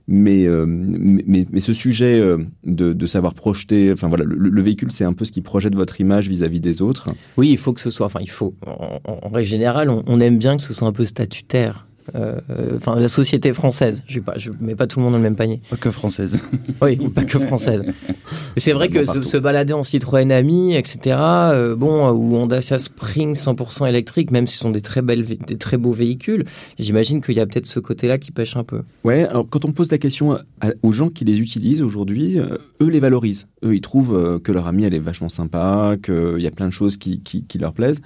Mais, 0.08 0.46
euh, 0.46 0.66
mais, 0.66 1.46
mais, 1.50 1.60
ce 1.60 1.72
sujet 1.72 2.20
de, 2.64 2.92
de, 2.92 3.06
savoir 3.06 3.34
projeter, 3.34 3.92
enfin 3.92 4.08
voilà, 4.08 4.24
le, 4.24 4.34
le 4.34 4.62
véhicule, 4.62 4.90
c'est 4.90 5.04
un 5.04 5.12
peu 5.12 5.24
ce 5.24 5.30
qui 5.30 5.42
projette 5.42 5.76
votre 5.76 6.00
image 6.00 6.28
vis-à-vis 6.28 6.58
des 6.58 6.82
autres. 6.82 7.08
Oui, 7.36 7.50
il 7.50 7.56
faut 7.56 7.72
que 7.72 7.80
ce 7.80 7.92
soit, 7.92 8.06
enfin, 8.06 8.18
il 8.20 8.28
faut, 8.28 8.52
en, 8.66 8.98
en 9.04 9.28
règle 9.28 9.48
générale, 9.48 9.88
on, 9.88 10.02
on, 10.08 10.18
aime 10.18 10.38
bien 10.38 10.56
que 10.56 10.62
ce 10.62 10.74
soit 10.74 10.88
un 10.88 10.92
peu 10.92 11.06
statutaire. 11.06 11.86
Euh, 12.14 12.40
enfin 12.76 12.96
la 12.96 13.08
société 13.08 13.52
française. 13.52 14.02
Je 14.06 14.20
ne 14.20 14.66
mets 14.66 14.74
pas 14.74 14.86
tout 14.86 14.98
le 14.98 15.04
monde 15.04 15.12
dans 15.12 15.18
le 15.18 15.22
même 15.22 15.36
panier. 15.36 15.60
Pas 15.70 15.76
que 15.76 15.90
française. 15.90 16.42
oui, 16.82 16.96
pas 16.96 17.24
que 17.24 17.38
française. 17.38 17.82
C'est 18.56 18.72
vrai 18.72 18.88
que 18.88 19.06
se, 19.06 19.22
se, 19.22 19.36
balader 19.36 19.72
en 19.72 19.82
Citroën 19.82 20.30
Ami, 20.30 20.74
etc. 20.74 21.16
Euh, 21.18 21.76
bon, 21.76 22.10
ou 22.10 22.36
Honda 22.36 22.60
Spring 22.60 23.34
100% 23.34 23.88
électrique, 23.88 24.30
même 24.30 24.46
si 24.46 24.56
ce 24.56 24.60
sont 24.60 24.70
des 24.70 24.80
très 24.80 25.02
belles, 25.02 25.24
des 25.24 25.56
très 25.56 25.78
beaux 25.78 25.92
véhicules, 25.92 26.44
j'imagine 26.78 27.20
qu'il 27.20 27.36
y 27.36 27.40
a 27.40 27.46
peut-être 27.46 27.66
ce 27.66 27.80
côté-là 27.80 28.18
qui 28.18 28.32
pêche 28.32 28.56
un 28.56 28.64
peu. 28.64 28.82
Ouais. 29.04 29.26
Alors 29.26 29.46
quand 29.48 29.64
on 29.64 29.72
pose 29.72 29.90
la 29.90 29.98
question 29.98 30.38
aux 30.82 30.92
gens 30.92 31.08
qui 31.08 31.24
les 31.24 31.40
utilisent 31.40 31.82
aujourd'hui, 31.82 32.38
euh, 32.38 32.56
eux 32.80 32.88
les 32.88 33.00
valorisent. 33.00 33.48
Eux, 33.64 33.74
ils 33.74 33.80
trouvent 33.80 34.16
euh, 34.16 34.38
que 34.38 34.52
leur 34.52 34.66
ami 34.66 34.84
elle 34.84 34.94
est 34.94 34.98
vachement 34.98 35.28
sympa, 35.28 35.96
qu'il 36.02 36.40
y 36.40 36.46
a 36.46 36.50
plein 36.50 36.66
de 36.66 36.72
choses 36.72 36.96
qui, 36.96 37.20
qui, 37.20 37.44
qui 37.44 37.58
leur 37.58 37.72
plaisent 37.72 38.00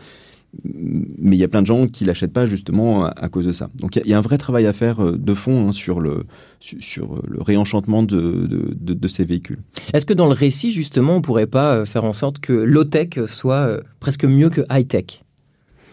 mais 0.64 1.36
il 1.36 1.38
y 1.38 1.44
a 1.44 1.48
plein 1.48 1.62
de 1.62 1.66
gens 1.66 1.86
qui 1.86 2.04
l'achètent 2.04 2.32
pas 2.32 2.46
justement 2.46 3.06
à, 3.06 3.28
cause 3.28 3.46
de 3.46 3.52
ça. 3.52 3.68
Donc 3.76 3.96
il 3.96 4.06
y, 4.06 4.10
y, 4.10 4.14
a 4.14 4.18
un 4.18 4.22
vrai 4.22 4.38
travail 4.38 4.66
à 4.66 4.72
faire 4.72 5.02
euh, 5.02 5.16
de 5.16 5.34
fond 5.34 5.68
hein, 5.68 5.72
sur, 5.72 6.00
le, 6.00 6.24
sur 6.60 7.22
le 7.26 7.42
réenchantement 7.42 8.02
de, 8.02 8.46
de, 8.46 8.74
de, 8.78 8.94
de 8.94 9.08
ces 9.08 9.24
véhicules. 9.24 9.58
Est-ce 9.92 10.06
que 10.06 10.14
dans 10.14 10.26
le 10.26 10.34
récit 10.34 10.72
justement 10.72 11.16
on 11.16 11.22
pourrait 11.22 11.46
pas 11.46 11.76
euh, 11.76 11.84
faire 11.84 12.04
en 12.04 12.12
sorte 12.12 12.38
que 12.38 12.52
low-tech 12.52 13.26
soit 13.26 13.66
euh, 13.66 13.80
presque 14.00 14.24
mieux 14.24 14.50
que 14.50 14.62
high-tech? 14.70 15.22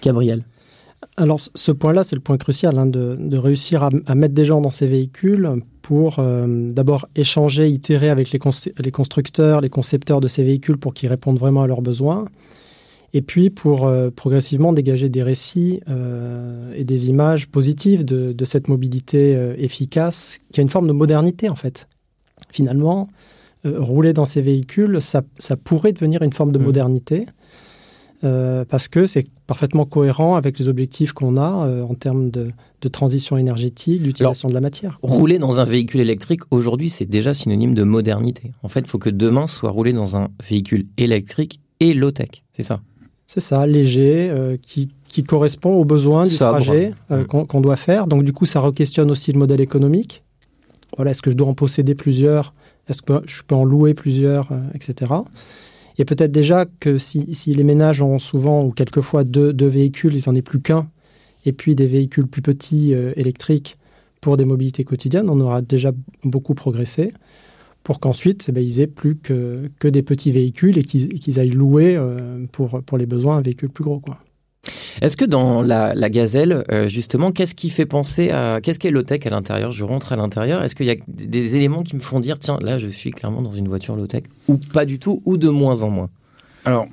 Gabriel 0.01 0.43
alors 1.15 1.39
ce 1.39 1.71
point-là, 1.71 2.03
c'est 2.03 2.15
le 2.15 2.21
point 2.21 2.37
crucial, 2.37 2.77
hein, 2.79 2.87
de, 2.87 3.15
de, 3.19 3.37
réussir 3.37 3.83
à, 3.83 3.89
à, 4.07 4.15
mettre 4.15 4.33
des 4.33 4.45
gens 4.45 4.61
dans 4.61 4.71
ces 4.71 4.87
véhicules 4.87 5.47
pour 5.83 6.17
euh, 6.17 6.71
d'abord 6.71 7.07
échanger, 7.15 7.67
itérer 7.67 8.09
avec 8.09 8.31
les, 8.31 8.39
les, 8.79 8.91
constructeurs, 8.91 9.61
les 9.61 9.69
concepteurs 9.69 10.21
de 10.21 10.27
ces 10.27 10.43
véhicules 10.43 10.77
pour 10.77 10.93
qu'ils 10.93 11.09
répondent 11.09 11.37
vraiment 11.37 11.61
à 11.61 11.67
leurs 11.67 11.81
besoins, 11.81 12.25
et 13.13 13.21
puis 13.21 13.49
pour 13.49 13.85
euh, 13.85 14.09
progressivement 14.09 14.73
dégager 14.73 15.07
des 15.07 15.23
récits 15.23 15.81
euh, 15.87 16.73
et 16.75 16.83
des 16.83 17.09
images 17.09 17.47
positives 17.47 18.03
de, 18.03 18.33
de 18.33 18.45
cette 18.45 18.67
mobilité 18.67 19.35
euh, 19.35 19.55
efficace 19.57 20.39
qui 20.51 20.59
a 20.59 20.63
une 20.63 20.69
forme 20.69 20.87
de 20.87 20.93
modernité 20.93 21.49
en 21.49 21.55
fait. 21.55 21.87
Finalement, 22.49 23.07
rouler 23.65 24.11
dans 24.11 24.25
ces 24.25 24.41
véhicules, 24.41 25.01
ça, 25.01 25.21
ça, 25.39 25.55
pourrait 25.55 25.93
devenir 25.93 26.21
une 26.21 26.33
forme 26.33 26.51
de 26.51 26.59
mmh. 26.59 26.63
modernité 26.63 27.25
parce 28.21 28.87
que 28.87 29.05
c'est 29.05 29.27
parfaitement 29.47 29.85
cohérent 29.85 30.35
avec 30.35 30.57
les 30.57 30.69
objectifs 30.69 31.11
qu'on 31.11 31.35
a 31.35 31.83
en 31.83 31.93
termes 31.93 32.29
de, 32.29 32.51
de, 32.81 32.87
transition 32.87 33.35
énergétique, 33.35 34.01
d'utilisation 34.01 34.47
de 34.47 34.53
la 34.53 34.61
matière. 34.61 34.97
Rouler 35.01 35.39
dans 35.39 35.59
un 35.59 35.65
véhicule 35.65 35.99
électrique, 35.99 36.39
aujourd'hui, 36.51 36.89
c'est 36.89 37.05
déjà 37.05 37.33
synonyme 37.33 37.73
de 37.73 37.83
modernité. 37.83 38.53
En 38.63 38.69
fait, 38.69 38.81
il 38.81 38.87
faut 38.87 38.97
que 38.97 39.09
demain 39.09 39.45
soit 39.45 39.71
roulé 39.71 39.91
dans 39.91 40.15
un 40.15 40.29
véhicule 40.47 40.85
électrique 40.97 41.59
et 41.81 41.93
low-tech, 41.93 42.29
c'est 42.53 42.63
ça? 42.63 42.79
C'est 43.33 43.39
ça, 43.39 43.65
léger, 43.65 44.29
euh, 44.29 44.57
qui, 44.61 44.89
qui, 45.07 45.23
correspond 45.23 45.71
aux 45.71 45.85
besoins 45.85 46.25
du 46.25 46.35
trajet 46.35 46.93
euh, 47.09 47.23
mmh. 47.23 47.25
qu'on 47.25 47.45
qu 47.45 47.61
doit 47.61 47.77
faire. 47.77 48.05
Donc 48.05 48.23
du 48.23 48.31
coup, 48.31 48.45
ça 48.45 48.59
re-questionne 48.59 49.09
aussi 49.09 49.31
le 49.31 49.39
modèle 49.39 49.59
économique. 49.59 50.23
Voilà, 50.97 51.09
est-ce 51.09 51.23
que 51.23 51.31
je 51.31 51.35
dois 51.35 51.47
en 51.47 51.55
posséder 51.55 51.95
plusieurs? 51.95 52.53
Est-ce 52.87 53.01
que 53.01 53.23
je 53.25 53.41
peux 53.41 53.55
en 53.55 53.65
louer 53.65 53.95
plusieurs, 53.95 54.51
euh, 54.51 54.59
etc. 54.75 55.11
Et 55.97 56.05
peut-être 56.05 56.31
déjà 56.31 56.65
que 56.79 56.99
si, 56.99 57.33
si, 57.33 57.55
les 57.55 57.63
ménages 57.63 58.03
ont 58.03 58.19
souvent 58.19 58.63
ou 58.63 58.69
quelquefois 58.69 59.23
deux, 59.23 59.51
deux 59.51 59.65
véhicules, 59.65 60.13
ils 60.13 60.29
n'en 60.29 60.35
aient 60.35 60.43
plus 60.43 60.61
qu'un, 60.61 60.87
et 61.43 61.53
puis 61.53 61.73
des 61.73 61.87
véhicules 61.87 62.27
plus 62.27 62.43
petits 62.43 62.93
électriques 63.15 63.79
pour 64.21 64.37
des 64.37 64.45
mobilités 64.45 64.83
quotidiennes, 64.83 65.29
on 65.29 65.41
aura 65.41 65.63
déjà 65.63 65.91
beaucoup 66.23 66.53
progressé 66.53 67.13
pour 67.83 67.99
qu'ensuite, 67.99 68.45
eh 68.49 68.51
ben, 68.51 68.63
ils 68.63 68.79
aient 68.79 68.87
plus 68.87 69.17
que, 69.17 69.69
que, 69.79 69.87
des 69.87 70.03
petits 70.03 70.31
véhicules 70.31 70.77
et 70.77 70.83
qu'ils 70.83 71.19
qu 71.19 71.39
aillent 71.39 71.49
louer 71.49 71.95
euh, 71.97 72.45
pour, 72.51 72.81
pour 72.83 72.97
les 72.97 73.05
besoins 73.05 73.37
un 73.37 73.41
véhicule 73.41 73.69
plus 73.69 73.83
gros. 73.83 73.99
Quoi. 73.99 74.19
Est-ce 75.01 75.17
que 75.17 75.25
dans 75.25 75.61
la, 75.61 75.93
la 75.93 76.09
Gazelle, 76.09 76.63
euh, 76.71 76.87
justement, 76.87 77.31
qu'est-ce 77.31 77.55
qui 77.55 77.69
fait 77.69 77.85
penser 77.85 78.29
à... 78.29 78.61
Qu'est-ce 78.61 78.79
qu'est 78.79 78.91
low-tech 78.91 79.25
à 79.25 79.29
l'intérieur? 79.29 79.71
Je 79.71 79.83
rentre 79.83 80.13
à 80.13 80.15
l'intérieur. 80.15 80.63
Est-ce 80.63 80.75
qu'il 80.75 80.85
y 80.85 80.91
a 80.91 80.95
des 81.07 81.55
éléments 81.55 81.83
qui 81.83 81.95
me 81.95 82.01
font 82.01 82.19
dire, 82.19 82.39
tiens, 82.39 82.57
là, 82.61 82.77
je 82.77 82.87
suis 82.87 83.11
clairement 83.11 83.41
dans 83.41 83.51
une 83.51 83.67
voiture 83.67 83.95
low-tech 83.95 84.23
Ou 84.47 84.57
pas 84.57 84.85
du 84.85 84.99
tout, 84.99 85.21
ou 85.25 85.37
de 85.37 85.49
moins 85.49 85.81
en 85.81 85.89
moins? 85.89 86.09
Alors, 86.65 86.87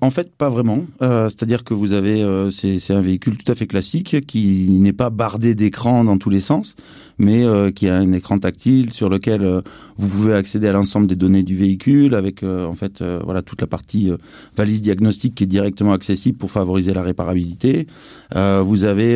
en 0.00 0.10
fait, 0.10 0.34
pas 0.34 0.50
vraiment. 0.50 0.84
Euh, 1.02 1.28
C'est-à-dire 1.28 1.62
que 1.62 1.72
vous 1.72 1.92
avez, 1.92 2.22
euh, 2.22 2.50
c'est 2.50 2.92
un 2.92 3.00
véhicule 3.00 3.36
tout 3.36 3.50
à 3.50 3.54
fait 3.54 3.68
classique 3.68 4.26
qui 4.26 4.66
n'est 4.70 4.92
pas 4.92 5.10
bardé 5.10 5.54
d'écran 5.54 6.02
dans 6.02 6.18
tous 6.18 6.30
les 6.30 6.40
sens, 6.40 6.74
mais 7.22 7.44
euh, 7.44 7.70
qui 7.70 7.88
a 7.88 7.96
un 7.96 8.12
écran 8.12 8.38
tactile 8.38 8.92
sur 8.92 9.08
lequel 9.08 9.42
euh, 9.42 9.62
vous 9.96 10.08
pouvez 10.08 10.34
accéder 10.34 10.66
à 10.66 10.72
l'ensemble 10.72 11.06
des 11.06 11.14
données 11.14 11.44
du 11.44 11.56
véhicule, 11.56 12.14
avec 12.14 12.42
euh, 12.42 12.66
en 12.66 12.74
fait, 12.74 13.02
voilà, 13.24 13.42
toute 13.42 13.60
la 13.60 13.66
partie 13.66 14.10
valise 14.56 14.82
diagnostique 14.82 15.36
qui 15.36 15.44
est 15.44 15.46
directement 15.46 15.92
accessible 15.92 16.36
pour 16.36 16.50
favoriser 16.50 16.92
la 16.92 17.02
réparabilité. 17.02 17.86
vous 18.34 18.84
avez 18.84 19.12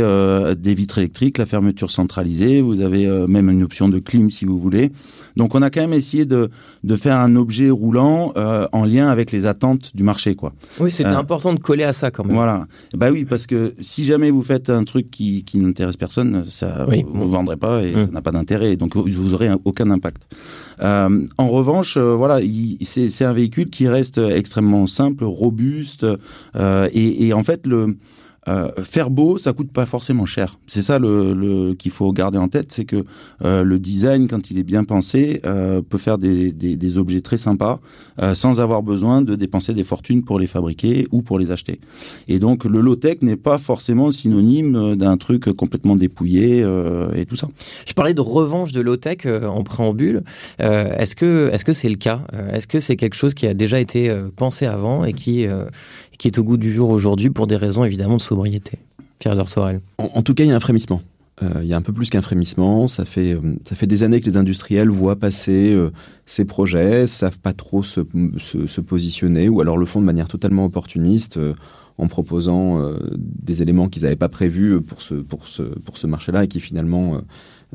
des 0.56 0.74
vitres 0.74 0.98
électriques, 0.98 1.38
la 1.38 1.46
fermeture 1.46 1.90
centralisée. 1.90 2.60
Vous 2.60 2.80
avez 2.80 3.08
même 3.26 3.50
une 3.50 3.62
option 3.62 3.88
de 3.88 3.98
clim 3.98 4.30
si 4.30 4.44
vous 4.44 4.58
voulez. 4.58 4.92
Donc, 5.36 5.54
on 5.54 5.62
a 5.62 5.70
quand 5.70 5.80
même 5.80 5.92
essayé 5.92 6.24
de 6.24 6.50
de 6.84 6.96
faire 6.96 7.18
un 7.18 7.34
objet 7.34 7.68
roulant 7.70 8.32
en 8.72 8.84
lien 8.84 9.08
avec 9.08 9.32
les 9.32 9.46
attentes 9.46 9.90
du 9.94 10.02
marché, 10.02 10.34
quoi. 10.34 10.52
Oui, 10.78 10.92
c'était 10.92 11.10
euh, 11.10 11.18
important 11.18 11.52
de 11.52 11.58
coller 11.58 11.84
à 11.84 11.92
ça 11.92 12.10
quand 12.10 12.24
même. 12.24 12.34
Voilà. 12.34 12.66
Bah 12.94 13.08
oui, 13.10 13.24
parce 13.24 13.46
que 13.46 13.74
si 13.80 14.04
jamais 14.04 14.30
vous 14.30 14.42
faites 14.42 14.70
un 14.70 14.84
truc 14.84 15.10
qui, 15.10 15.42
qui 15.44 15.58
n'intéresse 15.58 15.96
personne, 15.96 16.44
ça 16.48 16.86
oui. 16.88 17.04
vous, 17.08 17.22
vous 17.22 17.28
vendrez 17.28 17.56
pas 17.56 17.82
et. 17.82 17.92
Ça 18.04 18.10
n'a 18.12 18.22
pas 18.22 18.32
d'intérêt, 18.32 18.76
donc 18.76 18.96
vous 18.96 19.34
aurez 19.34 19.48
un, 19.48 19.58
aucun 19.64 19.90
impact. 19.90 20.22
Euh, 20.82 21.26
en 21.38 21.48
revanche, 21.48 21.96
euh, 21.96 22.14
voilà, 22.14 22.40
c'est 22.82 23.24
un 23.24 23.32
véhicule 23.32 23.70
qui 23.70 23.88
reste 23.88 24.18
extrêmement 24.18 24.86
simple, 24.86 25.24
robuste 25.24 26.06
euh, 26.56 26.88
et, 26.92 27.26
et 27.26 27.32
en 27.32 27.42
fait 27.42 27.66
le 27.66 27.96
euh, 28.48 28.70
faire 28.82 29.10
beau, 29.10 29.38
ça 29.38 29.52
coûte 29.52 29.70
pas 29.70 29.86
forcément 29.86 30.26
cher. 30.26 30.58
C'est 30.66 30.82
ça 30.82 30.98
le, 30.98 31.34
le 31.34 31.74
qu'il 31.74 31.90
faut 31.90 32.12
garder 32.12 32.38
en 32.38 32.48
tête, 32.48 32.72
c'est 32.72 32.84
que 32.84 33.04
euh, 33.44 33.64
le 33.64 33.78
design, 33.78 34.28
quand 34.28 34.50
il 34.50 34.58
est 34.58 34.62
bien 34.62 34.84
pensé, 34.84 35.40
euh, 35.44 35.82
peut 35.82 35.98
faire 35.98 36.18
des, 36.18 36.52
des, 36.52 36.76
des, 36.76 36.98
objets 36.98 37.20
très 37.20 37.36
sympas 37.36 37.80
euh, 38.22 38.34
sans 38.34 38.60
avoir 38.60 38.82
besoin 38.82 39.22
de 39.22 39.34
dépenser 39.34 39.74
des 39.74 39.84
fortunes 39.84 40.22
pour 40.24 40.38
les 40.38 40.46
fabriquer 40.46 41.06
ou 41.10 41.22
pour 41.22 41.38
les 41.38 41.50
acheter. 41.50 41.80
Et 42.28 42.38
donc 42.38 42.64
le 42.64 42.80
low 42.80 42.96
tech 42.96 43.18
n'est 43.22 43.36
pas 43.36 43.58
forcément 43.58 44.10
synonyme 44.10 44.96
d'un 44.96 45.16
truc 45.16 45.52
complètement 45.52 45.96
dépouillé 45.96 46.62
euh, 46.62 47.12
et 47.14 47.26
tout 47.26 47.36
ça. 47.36 47.48
Je 47.86 47.92
parlais 47.92 48.14
de 48.14 48.20
revanche 48.20 48.72
de 48.72 48.80
low 48.80 48.96
tech 48.96 49.26
euh, 49.26 49.46
en 49.46 49.62
préambule. 49.62 50.22
est-ce 50.58 51.14
que 51.14 51.50
est-ce 51.52 51.64
que 51.64 51.72
c'est 51.72 51.88
le 51.88 51.96
cas? 51.96 52.20
Est-ce 52.52 52.66
que 52.66 52.80
c'est 52.80 52.96
quelque 52.96 53.16
chose 53.16 53.34
qui 53.34 53.46
a 53.46 53.54
déjà 53.54 53.80
été 53.80 54.14
pensé 54.36 54.66
avant 54.66 55.04
et 55.04 55.12
qui 55.12 55.46
qui 56.18 56.28
est 56.28 56.38
au 56.38 56.44
goût 56.44 56.56
du 56.56 56.72
jour 56.72 56.90
aujourd'hui 56.90 57.30
pour 57.30 57.46
des 57.46 57.56
raisons 57.56 57.84
évidemment 57.84 58.16
de 58.16 58.22
sobriété. 58.22 58.78
Pierre 59.18 59.48
Sorel. 59.48 59.80
En, 59.98 60.22
tout 60.22 60.34
cas, 60.34 60.44
il 60.44 60.50
y 60.50 60.52
a 60.52 60.56
un 60.56 60.60
frémissement. 60.60 61.00
Euh, 61.42 61.60
il 61.62 61.68
y 61.68 61.74
a 61.74 61.76
un 61.76 61.82
peu 61.82 61.92
plus 61.92 62.10
qu'un 62.10 62.22
frémissement. 62.22 62.86
Ça 62.86 63.04
fait, 63.04 63.32
euh, 63.32 63.56
ça 63.68 63.76
fait 63.76 63.86
des 63.86 64.02
années 64.02 64.20
que 64.20 64.26
les 64.26 64.36
industriels 64.36 64.88
voient 64.88 65.16
passer 65.16 65.72
euh, 65.72 65.90
ces 66.24 66.44
projets, 66.44 67.06
savent 67.06 67.40
pas 67.40 67.52
trop 67.52 67.82
se, 67.82 68.00
se, 68.38 68.80
positionner 68.80 69.48
ou 69.48 69.60
alors 69.60 69.76
le 69.76 69.86
font 69.86 70.00
de 70.00 70.06
manière 70.06 70.28
totalement 70.28 70.64
opportuniste 70.64 71.38
en 71.98 72.08
proposant 72.08 72.92
des 73.16 73.62
éléments 73.62 73.88
qu'ils 73.88 74.02
n'avaient 74.02 74.16
pas 74.16 74.28
prévus 74.28 74.82
pour 74.82 75.00
ce, 75.00 75.14
pour 75.14 75.48
ce, 75.48 75.62
pour 75.62 75.96
ce 75.96 76.06
marché-là 76.06 76.44
et 76.44 76.48
qui 76.48 76.60
finalement 76.60 77.22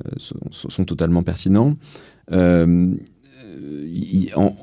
sont, 0.10 0.86
totalement 0.86 1.24
pertinents 1.24 1.76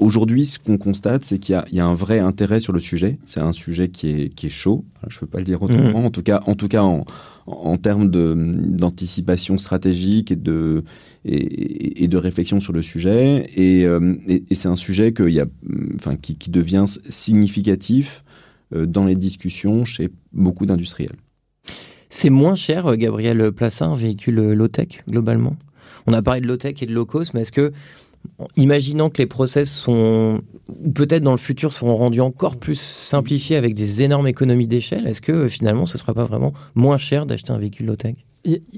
aujourd'hui, 0.00 0.44
ce 0.44 0.58
qu'on 0.58 0.78
constate, 0.78 1.24
c'est 1.24 1.38
qu'il 1.38 1.61
y, 1.70 1.76
y, 1.76 1.80
a 1.80 1.87
un 1.87 1.94
vrai 1.94 2.18
intérêt 2.18 2.61
sur 2.61 2.72
le 2.72 2.80
sujet. 2.80 3.18
C'est 3.26 3.40
un 3.40 3.52
sujet 3.52 3.88
qui 3.88 4.08
est, 4.08 4.28
qui 4.34 4.46
est 4.46 4.50
chaud. 4.50 4.84
Je 5.08 5.16
ne 5.16 5.20
peux 5.20 5.26
pas 5.26 5.38
le 5.38 5.44
dire 5.44 5.62
autrement. 5.62 6.00
Mmh. 6.00 6.06
En 6.06 6.11
tout 6.11 6.22
cas, 6.22 6.42
en 6.46 6.54
tout 6.54 6.68
cas, 6.68 6.82
en, 6.82 7.04
en 7.46 7.76
termes 7.76 8.08
d'anticipation 8.08 9.58
stratégique 9.58 10.30
et 10.30 10.37
de, 10.37 10.84
et, 11.24 12.04
et, 12.04 12.08
de 12.08 12.16
réflexion 12.16 12.61
sur 12.61 12.72
le 12.72 12.82
sujet. 12.82 13.48
Et, 13.54 13.84
euh, 13.84 14.14
et, 14.26 14.44
et 14.50 14.54
c'est 14.54 14.68
un 14.68 14.76
sujet 14.76 15.12
que 15.12 15.28
y 15.28 15.40
a, 15.40 15.46
enfin, 15.94 16.16
qui, 16.16 16.37
qui 16.37 16.50
devient 16.50 16.84
significatif 17.08 18.24
euh, 18.74 18.87
dans 18.87 19.04
les 19.04 19.16
discussions 19.16 19.84
chez 19.84 20.11
beaucoup 20.32 20.66
d'industriels. 20.66 21.16
C'est 22.11 22.30
moins 22.30 22.54
cher, 22.54 22.87
euh, 22.87 22.96
Gabriel 22.96 23.52
Plassin, 23.52 23.92
un 23.92 23.96
véhicule 23.96 24.52
low-tech, 24.52 25.04
globalement? 25.08 25.56
On 26.06 26.12
a 26.12 26.22
parlé 26.22 26.40
de 26.40 26.46
low-tech 26.46 26.82
et 26.82 26.87
de 26.87 26.92
low-cost, 26.94 27.34
mais 27.34 27.42
est-ce 27.42 27.52
que 27.52 27.72
imaginant 28.56 29.10
que 29.10 29.18
les 29.18 29.26
process 29.26 29.70
sont, 29.70 30.40
ou 30.68 30.90
peut-être 30.90 31.22
dans 31.22 31.32
le 31.32 31.38
futur, 31.38 31.72
seront 31.72 31.96
rendus 31.96 32.20
encore 32.20 32.56
plus 32.56 32.78
simplifiés 32.78 33.56
avec 33.56 33.74
des 33.74 34.02
énormes 34.02 34.26
économies 34.26 34.66
d'échelle, 34.66 35.06
est-ce 35.06 35.20
que 35.20 35.48
finalement 35.48 35.86
ce 35.86 35.94
ne 35.94 35.98
sera 35.98 36.14
pas 36.14 36.24
vraiment 36.24 36.52
moins 36.74 36.98
cher 36.98 37.26
d'acheter 37.26 37.52
un 37.52 37.58
véhicule 37.58 37.86
low-tech? 37.86 38.14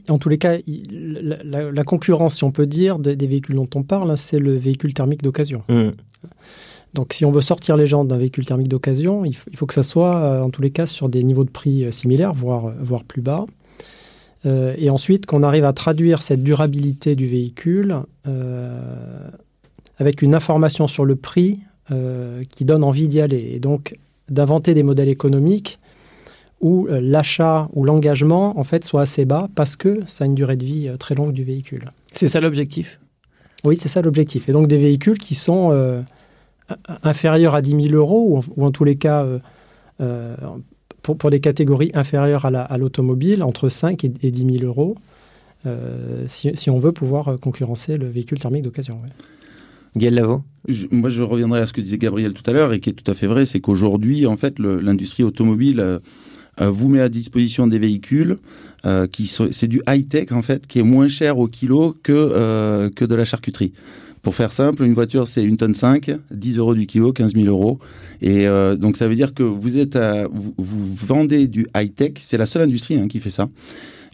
En 0.09 0.19
tous 0.19 0.29
les 0.29 0.39
cas, 0.39 0.57
la, 0.67 1.71
la, 1.71 1.85
concurrence, 1.85 2.37
si 2.37 2.45
on 2.45 2.51
peut 2.51 2.67
dire, 2.67 2.99
des, 2.99 3.15
des 3.15 3.27
véhicules 3.27 3.55
dont 3.55 3.69
on 3.75 3.83
parle, 3.83 4.11
hein, 4.11 4.17
c'est 4.17 4.41
le 4.41 4.57
véhicule 4.57 4.95
thermique 4.95 5.23
d'occasion. 5.23 5.63
Mmh. 5.69 5.91
Donc 6.95 7.13
si 7.13 7.25
on 7.25 7.31
veut 7.31 7.41
sortir 7.41 7.77
les 7.77 7.87
gens 7.87 8.05
d'un 8.05 8.17
véhicule 8.17 8.45
thermique 8.45 8.69
d'occasion, 8.69 9.25
il, 9.25 9.37
il, 9.51 9.57
faut 9.57 9.67
que 9.67 9.75
ça 9.75 9.83
soit, 9.83 10.17
euh, 10.17 10.43
en 10.43 10.51
tous 10.51 10.63
les 10.63 10.71
cas, 10.71 10.87
sur 10.87 11.09
des 11.09 11.23
niveaux 11.23 11.45
de 11.45 11.51
prix 11.51 11.85
euh, 11.85 11.91
similaires, 11.91 12.33
voire, 12.35 12.73
voire 12.81 13.05
plus 13.05 13.23
bas. 13.23 13.47
Euh, 14.47 14.75
et 14.79 14.91
ensuite, 14.91 15.27
qu'on 15.27 15.43
arrive 15.43 15.65
à 15.65 15.73
traduire 15.73 16.23
cette 16.23 16.43
durabilité 16.43 17.15
du 17.15 17.27
véhicule 17.27 17.97
euh, 18.27 19.29
avec 19.99 20.23
une 20.23 20.35
information 20.35 20.89
sur 20.89 21.05
le 21.05 21.17
prix 21.17 21.61
euh, 21.91 22.43
qui 22.51 22.65
donne 22.65 22.85
envie 22.85 23.09
d'y 23.09 23.21
aller. 23.21 23.51
Et 23.53 23.61
donc, 23.61 23.97
d'inventer 24.29 24.75
des 24.75 24.83
modèles 24.83 25.09
économiques 25.09 25.79
où 26.61 26.87
l'achat 26.91 27.71
ou 27.73 27.85
l'engagement, 27.85 28.59
en 28.59 28.65
fait, 28.65 28.85
soit 28.85 29.01
assez 29.01 29.25
bas 29.25 29.49
parce 29.55 29.77
que 29.77 30.01
ça 30.07 30.25
a 30.25 30.27
une 30.27 30.35
durée 30.35 30.59
de 30.59 30.65
vie 30.65 30.91
très 30.99 31.15
longue 31.15 31.33
du 31.33 31.43
véhicule. 31.43 31.87
C'est 32.13 32.29
ça 32.29 32.39
l'objectif? 32.39 33.01
Oui, 33.65 33.77
c'est 33.81 33.89
ça 33.89 34.03
l'objectif. 34.03 34.47
Et 34.51 34.53
donc, 34.53 34.67
des 34.67 34.77
véhicules 34.77 35.17
qui 35.17 35.35
sont 35.35 36.05
inférieurs 37.03 37.55
à 37.55 37.63
10 37.63 37.89
000 37.89 37.95
euros 37.95 38.27
ou 38.29 38.37
en, 38.37 38.43
ou 38.57 38.67
en 38.67 38.71
tous 38.73 38.85
les 38.85 38.97
cas 38.97 39.27
pour, 41.03 41.17
pour, 41.17 41.31
des 41.31 41.41
catégories 41.41 41.91
inférieures 41.95 42.45
à 42.45 42.79
l'automobile, 42.79 43.41
la, 43.41 43.47
entre 43.47 43.69
5 43.69 44.05
et, 44.05 44.13
et 44.23 44.31
10 44.31 44.59
000 44.59 44.65
euros, 44.65 44.97
euh, 45.67 46.25
si, 46.27 46.51
si, 46.55 46.71
on 46.71 46.79
veut 46.79 46.93
pouvoir 46.93 47.39
concurrencer 47.41 47.99
le 47.99 48.09
véhicule 48.09 48.39
thermique 48.39 48.63
d'occasion. 48.63 49.01
Ouais. 49.03 49.11
Gaël 49.97 50.15
Lavaux 50.15 50.43
je, 50.69 50.87
Moi, 50.91 51.11
je 51.11 51.23
reviendrai 51.23 51.61
à 51.61 51.67
ce 51.67 51.73
que 51.73 51.81
disait 51.81 51.99
Gabriel 51.99 52.33
tout 52.33 52.49
à 52.49 52.53
l'heure 52.53 52.73
et 52.73 52.81
qui 52.81 52.91
est 52.91 52.93
tout 52.93 53.11
à 53.11 53.15
fait 53.15 53.27
vrai, 53.27 53.47
c'est 53.47 53.61
qu'aujourd'hui, 53.61 54.27
en 54.27 54.37
fait, 54.37 54.59
l'industrie 54.59 55.23
automobile 55.23 55.81
euh, 55.81 55.99
euh, 56.61 56.71
vous 56.71 56.89
met 56.89 57.01
à 57.01 57.09
disposition 57.09 57.67
des 57.67 57.79
véhicules 57.79 58.39
euh, 58.85 59.07
qui 59.07 59.27
sont, 59.27 59.49
c'est 59.51 59.69
du 59.69 59.83
high-tech, 59.89 60.33
en 60.33 60.43
fait, 60.43 60.67
qui 60.67 60.79
est 60.79 60.85
moins 60.85 61.09
cher 61.09 61.39
au 61.39 61.49
kilo 61.49 61.97
que, 62.03 62.89
que 62.95 63.05
de 63.05 63.15
la 63.15 63.25
charcuterie. 63.25 63.73
Pour 64.23 64.35
faire 64.35 64.53
simple, 64.53 64.85
une 64.85 64.93
voiture, 64.93 65.27
c'est 65.27 65.43
une 65.43 65.57
tonne 65.57 65.73
5, 65.73 66.11
10 66.31 66.59
euros 66.59 66.75
du 66.75 66.87
kilo, 66.87 67.13
15 67.13 67.33
000 67.35 67.47
euros. 67.47 67.79
Et 68.21 68.47
euh, 68.47 68.77
donc, 68.77 68.99
ça 68.99 69.09
veut 69.09 69.15
dire 69.15 69.33
que 69.33 69.43
vous 69.43 69.79
êtes 69.79 69.97
à, 69.97 70.27
vous, 70.29 70.53
vendez 70.59 71.49
du 71.49 71.67
high-tech. 71.75 72.13
C'est 72.19 72.37
la 72.37 72.45
seule 72.45 72.63
industrie 72.63 72.99
hein, 72.99 73.09
qui 73.09 73.19
fait 73.19 73.31
ça. 73.31 73.49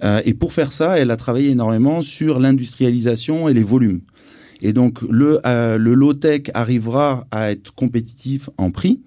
Euh, 0.04 0.20
et 0.24 0.34
pour 0.34 0.52
faire 0.52 0.72
ça, 0.72 0.98
elle 0.98 1.10
a 1.10 1.16
travaillé 1.16 1.50
énormément 1.50 2.02
sur 2.02 2.38
l'industrialisation 2.38 3.48
et 3.48 3.54
les 3.54 3.64
volumes. 3.64 4.00
Et 4.62 4.72
donc, 4.72 5.02
le, 5.02 5.40
euh, 5.44 5.76
le 5.76 5.94
low-tech 5.94 6.42
arrivera 6.54 7.26
à 7.32 7.50
être 7.50 7.74
compétitif 7.74 8.48
en 8.58 8.70
prix 8.70 9.00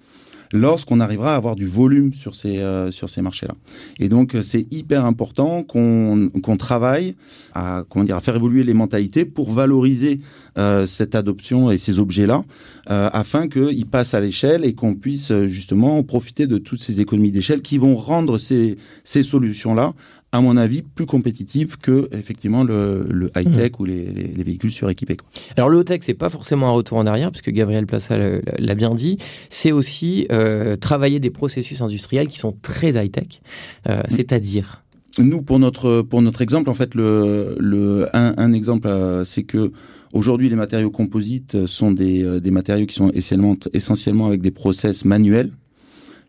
lorsqu'on 0.52 1.00
arrivera 1.00 1.34
à 1.34 1.36
avoir 1.36 1.56
du 1.56 1.66
volume 1.66 2.12
sur 2.12 2.34
ces, 2.34 2.58
euh, 2.58 2.90
sur 2.90 3.08
ces 3.08 3.22
marchés-là. 3.22 3.54
Et 3.98 4.08
donc, 4.08 4.36
c'est 4.42 4.66
hyper 4.72 5.04
important 5.04 5.62
qu'on 5.62 6.30
qu'on 6.42 6.56
travaille 6.56 7.14
à, 7.54 7.84
comment 7.88 8.04
dire, 8.04 8.16
à 8.16 8.20
faire 8.20 8.36
évoluer 8.36 8.62
les 8.62 8.74
mentalités 8.74 9.24
pour 9.24 9.52
valoriser 9.52 10.20
euh, 10.58 10.86
cette 10.86 11.14
adoption 11.14 11.70
et 11.70 11.78
ces 11.78 11.98
objets-là, 11.98 12.44
euh, 12.90 13.08
afin 13.12 13.48
qu'ils 13.48 13.86
passent 13.86 14.14
à 14.14 14.20
l'échelle 14.20 14.64
et 14.64 14.74
qu'on 14.74 14.94
puisse 14.94 15.32
justement 15.46 16.02
profiter 16.02 16.46
de 16.46 16.58
toutes 16.58 16.80
ces 16.80 17.00
économies 17.00 17.32
d'échelle 17.32 17.62
qui 17.62 17.78
vont 17.78 17.96
rendre 17.96 18.38
ces, 18.38 18.76
ces 19.04 19.22
solutions-là 19.22 19.94
à 20.32 20.40
mon 20.40 20.56
avis, 20.56 20.82
plus 20.82 21.06
compétitive 21.06 21.76
que 21.78 22.08
effectivement 22.12 22.62
le, 22.62 23.04
le 23.10 23.30
high 23.36 23.52
tech 23.52 23.72
mmh. 23.72 23.82
ou 23.82 23.84
les, 23.84 24.06
les, 24.06 24.28
les, 24.28 24.44
véhicules 24.44 24.70
suréquipés. 24.70 25.16
Quoi. 25.16 25.28
Alors 25.56 25.68
le 25.68 25.78
haut 25.78 25.84
tech, 25.84 26.00
c'est 26.02 26.14
pas 26.14 26.28
forcément 26.28 26.68
un 26.68 26.72
retour 26.72 26.98
en 26.98 27.06
arrière, 27.06 27.32
puisque 27.32 27.50
Gabriel 27.50 27.86
Plaça 27.86 28.16
l'a 28.16 28.74
bien 28.74 28.94
dit. 28.94 29.18
C'est 29.48 29.72
aussi 29.72 30.26
euh, 30.30 30.76
travailler 30.76 31.18
des 31.18 31.30
processus 31.30 31.82
industriels 31.82 32.28
qui 32.28 32.38
sont 32.38 32.54
très 32.62 32.90
high 32.90 33.10
tech, 33.10 33.40
euh, 33.88 33.98
mmh. 33.98 34.02
c'est-à-dire. 34.08 34.84
Nous, 35.18 35.42
pour 35.42 35.58
notre 35.58 36.02
pour 36.02 36.22
notre 36.22 36.40
exemple, 36.40 36.70
en 36.70 36.74
fait, 36.74 36.94
le, 36.94 37.56
le 37.58 38.08
un, 38.14 38.34
un 38.36 38.52
exemple, 38.52 38.86
euh, 38.86 39.24
c'est 39.24 39.42
que 39.42 39.72
aujourd'hui, 40.12 40.48
les 40.48 40.56
matériaux 40.56 40.90
composites 40.90 41.66
sont 41.66 41.90
des, 41.90 42.22
euh, 42.22 42.40
des 42.40 42.52
matériaux 42.52 42.86
qui 42.86 42.94
sont 42.94 43.10
essentiellement 43.10 43.56
essentiellement 43.72 44.26
avec 44.28 44.40
des 44.40 44.52
process 44.52 45.04
manuels. 45.04 45.50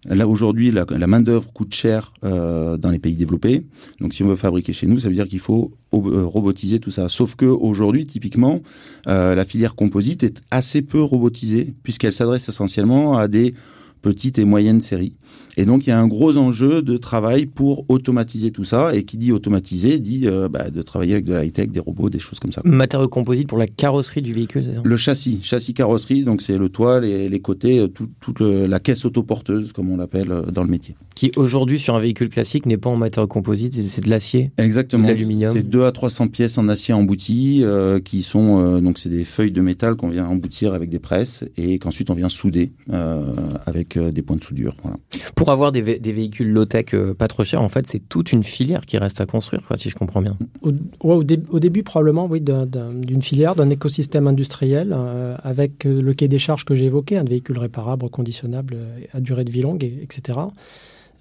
Là 0.05 0.27
aujourd'hui, 0.27 0.71
la, 0.71 1.07
main 1.07 1.21
d'œuvre 1.21 1.53
coûte 1.53 1.75
cher 1.75 2.13
euh, 2.23 2.75
dans 2.75 2.89
les 2.89 2.97
pays 2.97 3.15
développés. 3.15 3.63
Donc, 3.99 4.15
si 4.15 4.23
on 4.23 4.27
veut 4.27 4.35
fabriquer 4.35 4.73
chez 4.73 4.87
nous, 4.87 4.97
ça 4.97 5.07
veut 5.07 5.13
dire 5.13 5.27
qu'il 5.27 5.39
faut 5.39 5.73
euh, 5.93 6.25
robotiser 6.25 6.79
tout 6.79 6.89
ça. 6.89 7.07
Sauf 7.07 7.35
que 7.35 7.45
aujourd'hui, 7.45 8.07
typiquement, 8.07 8.61
euh, 9.07 9.35
la 9.35 9.45
filière 9.45 9.75
composite 9.75 10.23
est 10.23 10.41
assez 10.49 10.81
peu 10.81 11.01
robotisée 11.01 11.75
puisqu'elle 11.83 12.13
s'adresse 12.13 12.49
essentiellement 12.49 13.15
à 13.15 13.27
des 13.27 13.53
petites 14.01 14.39
et 14.39 14.45
moyennes 14.45 14.81
séries. 14.81 15.13
Et 15.57 15.65
donc, 15.65 15.85
il 15.85 15.89
y 15.89 15.93
a 15.93 15.99
un 15.99 16.07
gros 16.07 16.37
enjeu 16.37 16.81
de 16.81 16.97
travail 16.97 17.45
pour 17.45 17.85
automatiser 17.89 18.51
tout 18.51 18.63
ça. 18.63 18.95
Et 18.95 19.03
qui 19.03 19.17
dit 19.17 19.31
automatiser 19.31 19.99
dit 19.99 20.23
euh, 20.25 20.47
bah, 20.47 20.69
de 20.69 20.81
travailler 20.81 21.13
avec 21.13 21.25
de 21.25 21.33
la 21.33 21.45
high-tech, 21.45 21.69
des 21.69 21.79
robots, 21.79 22.09
des 22.09 22.19
choses 22.19 22.39
comme 22.39 22.51
ça. 22.51 22.61
Matériaux 22.63 23.09
composites 23.09 23.47
pour 23.47 23.57
la 23.57 23.67
carrosserie 23.67 24.21
du 24.21 24.33
véhicule, 24.33 24.63
c'est 24.63 24.73
ça? 24.73 24.81
Le 24.83 24.97
châssis, 24.97 25.39
châssis 25.43 25.73
carrosserie, 25.73 26.23
donc 26.23 26.41
c'est 26.41 26.57
le 26.57 26.69
toit, 26.69 26.99
les, 26.99 27.29
les 27.29 27.39
côtés, 27.39 27.79
euh, 27.79 27.87
toute 27.87 28.11
tout 28.19 28.33
la 28.39 28.79
caisse 28.79 29.05
autoporteuse, 29.05 29.71
comme 29.73 29.89
on 29.89 29.97
l'appelle 29.97 30.31
euh, 30.31 30.43
dans 30.43 30.63
le 30.63 30.69
métier. 30.69 30.95
Qui 31.21 31.31
aujourd'hui, 31.36 31.77
sur 31.77 31.93
un 31.93 31.99
véhicule 31.99 32.29
classique, 32.29 32.65
n'est 32.65 32.77
pas 32.77 32.89
en 32.89 32.97
matériaux 32.97 33.27
composites, 33.27 33.79
c'est 33.79 34.03
de 34.03 34.10
l'acier 34.10 34.49
Exactement. 34.57 35.03
De 35.03 35.10
l'aluminium 35.10 35.53
C'est 35.55 35.62
2 35.62 35.86
à 35.86 35.91
300 35.91 36.29
pièces 36.29 36.57
en 36.57 36.67
acier 36.67 36.95
embouti, 36.95 37.60
euh, 37.62 37.99
qui 37.99 38.23
sont, 38.23 38.60
euh, 38.60 38.81
donc 38.81 38.97
c'est 38.97 39.10
des 39.10 39.23
feuilles 39.23 39.51
de 39.51 39.62
métal 39.62 39.93
qu'on 39.93 40.10
vient 40.10 40.25
emboutir 40.25 40.73
avec 40.73 40.89
des 40.89 40.97
presses 40.97 41.45
et 41.57 41.77
qu'ensuite 41.77 42.10
on 42.10 42.15
vient 42.15 42.27
souder 42.27 42.71
euh, 42.91 43.36
avec 43.67 43.99
des 43.99 44.21
points 44.23 44.36
de 44.36 44.43
soudure. 44.43 44.73
Voilà. 44.81 44.97
Pour 45.36 45.51
avoir 45.51 45.71
des, 45.71 45.99
des 45.99 46.12
véhicules 46.12 46.51
low-tech 46.51 46.93
euh, 46.93 47.13
pas 47.13 47.27
trop 47.27 47.43
chers, 47.43 47.62
en 47.62 47.69
fait, 47.69 47.86
c'est 47.86 47.99
toute 48.10 48.31
une 48.31 48.43
filière 48.43 48.88
qui 48.88 48.97
reste 48.97 49.21
à 49.21 49.27
construire, 49.27 49.62
quoi, 49.67 49.77
si 49.77 49.91
je 49.91 49.95
comprends 49.95 50.23
bien. 50.23 50.38
Au, 50.63 50.71
ouais, 50.71 50.75
au, 51.03 51.23
dé 51.23 51.39
au 51.49 51.60
début, 51.60 51.84
probablement, 51.84 52.25
oui, 52.25 52.41
d'une 52.41 53.21
filière, 53.21 53.53
d'un 53.53 53.69
écosystème 53.69 54.27
industriel, 54.27 54.91
euh, 54.91 55.36
avec 55.43 55.84
le 55.84 56.13
quai 56.13 56.27
des 56.27 56.39
charges 56.39 56.65
que 56.65 56.73
j'ai 56.73 56.86
évoqué, 56.86 57.17
un 57.17 57.23
véhicule 57.23 57.60
réparable, 57.60 58.05
reconditionnable, 58.05 58.75
à 59.13 59.21
durée 59.21 59.43
de 59.43 59.51
vie 59.51 59.62
longue, 59.62 59.84
et, 59.84 59.99
etc. 60.01 60.39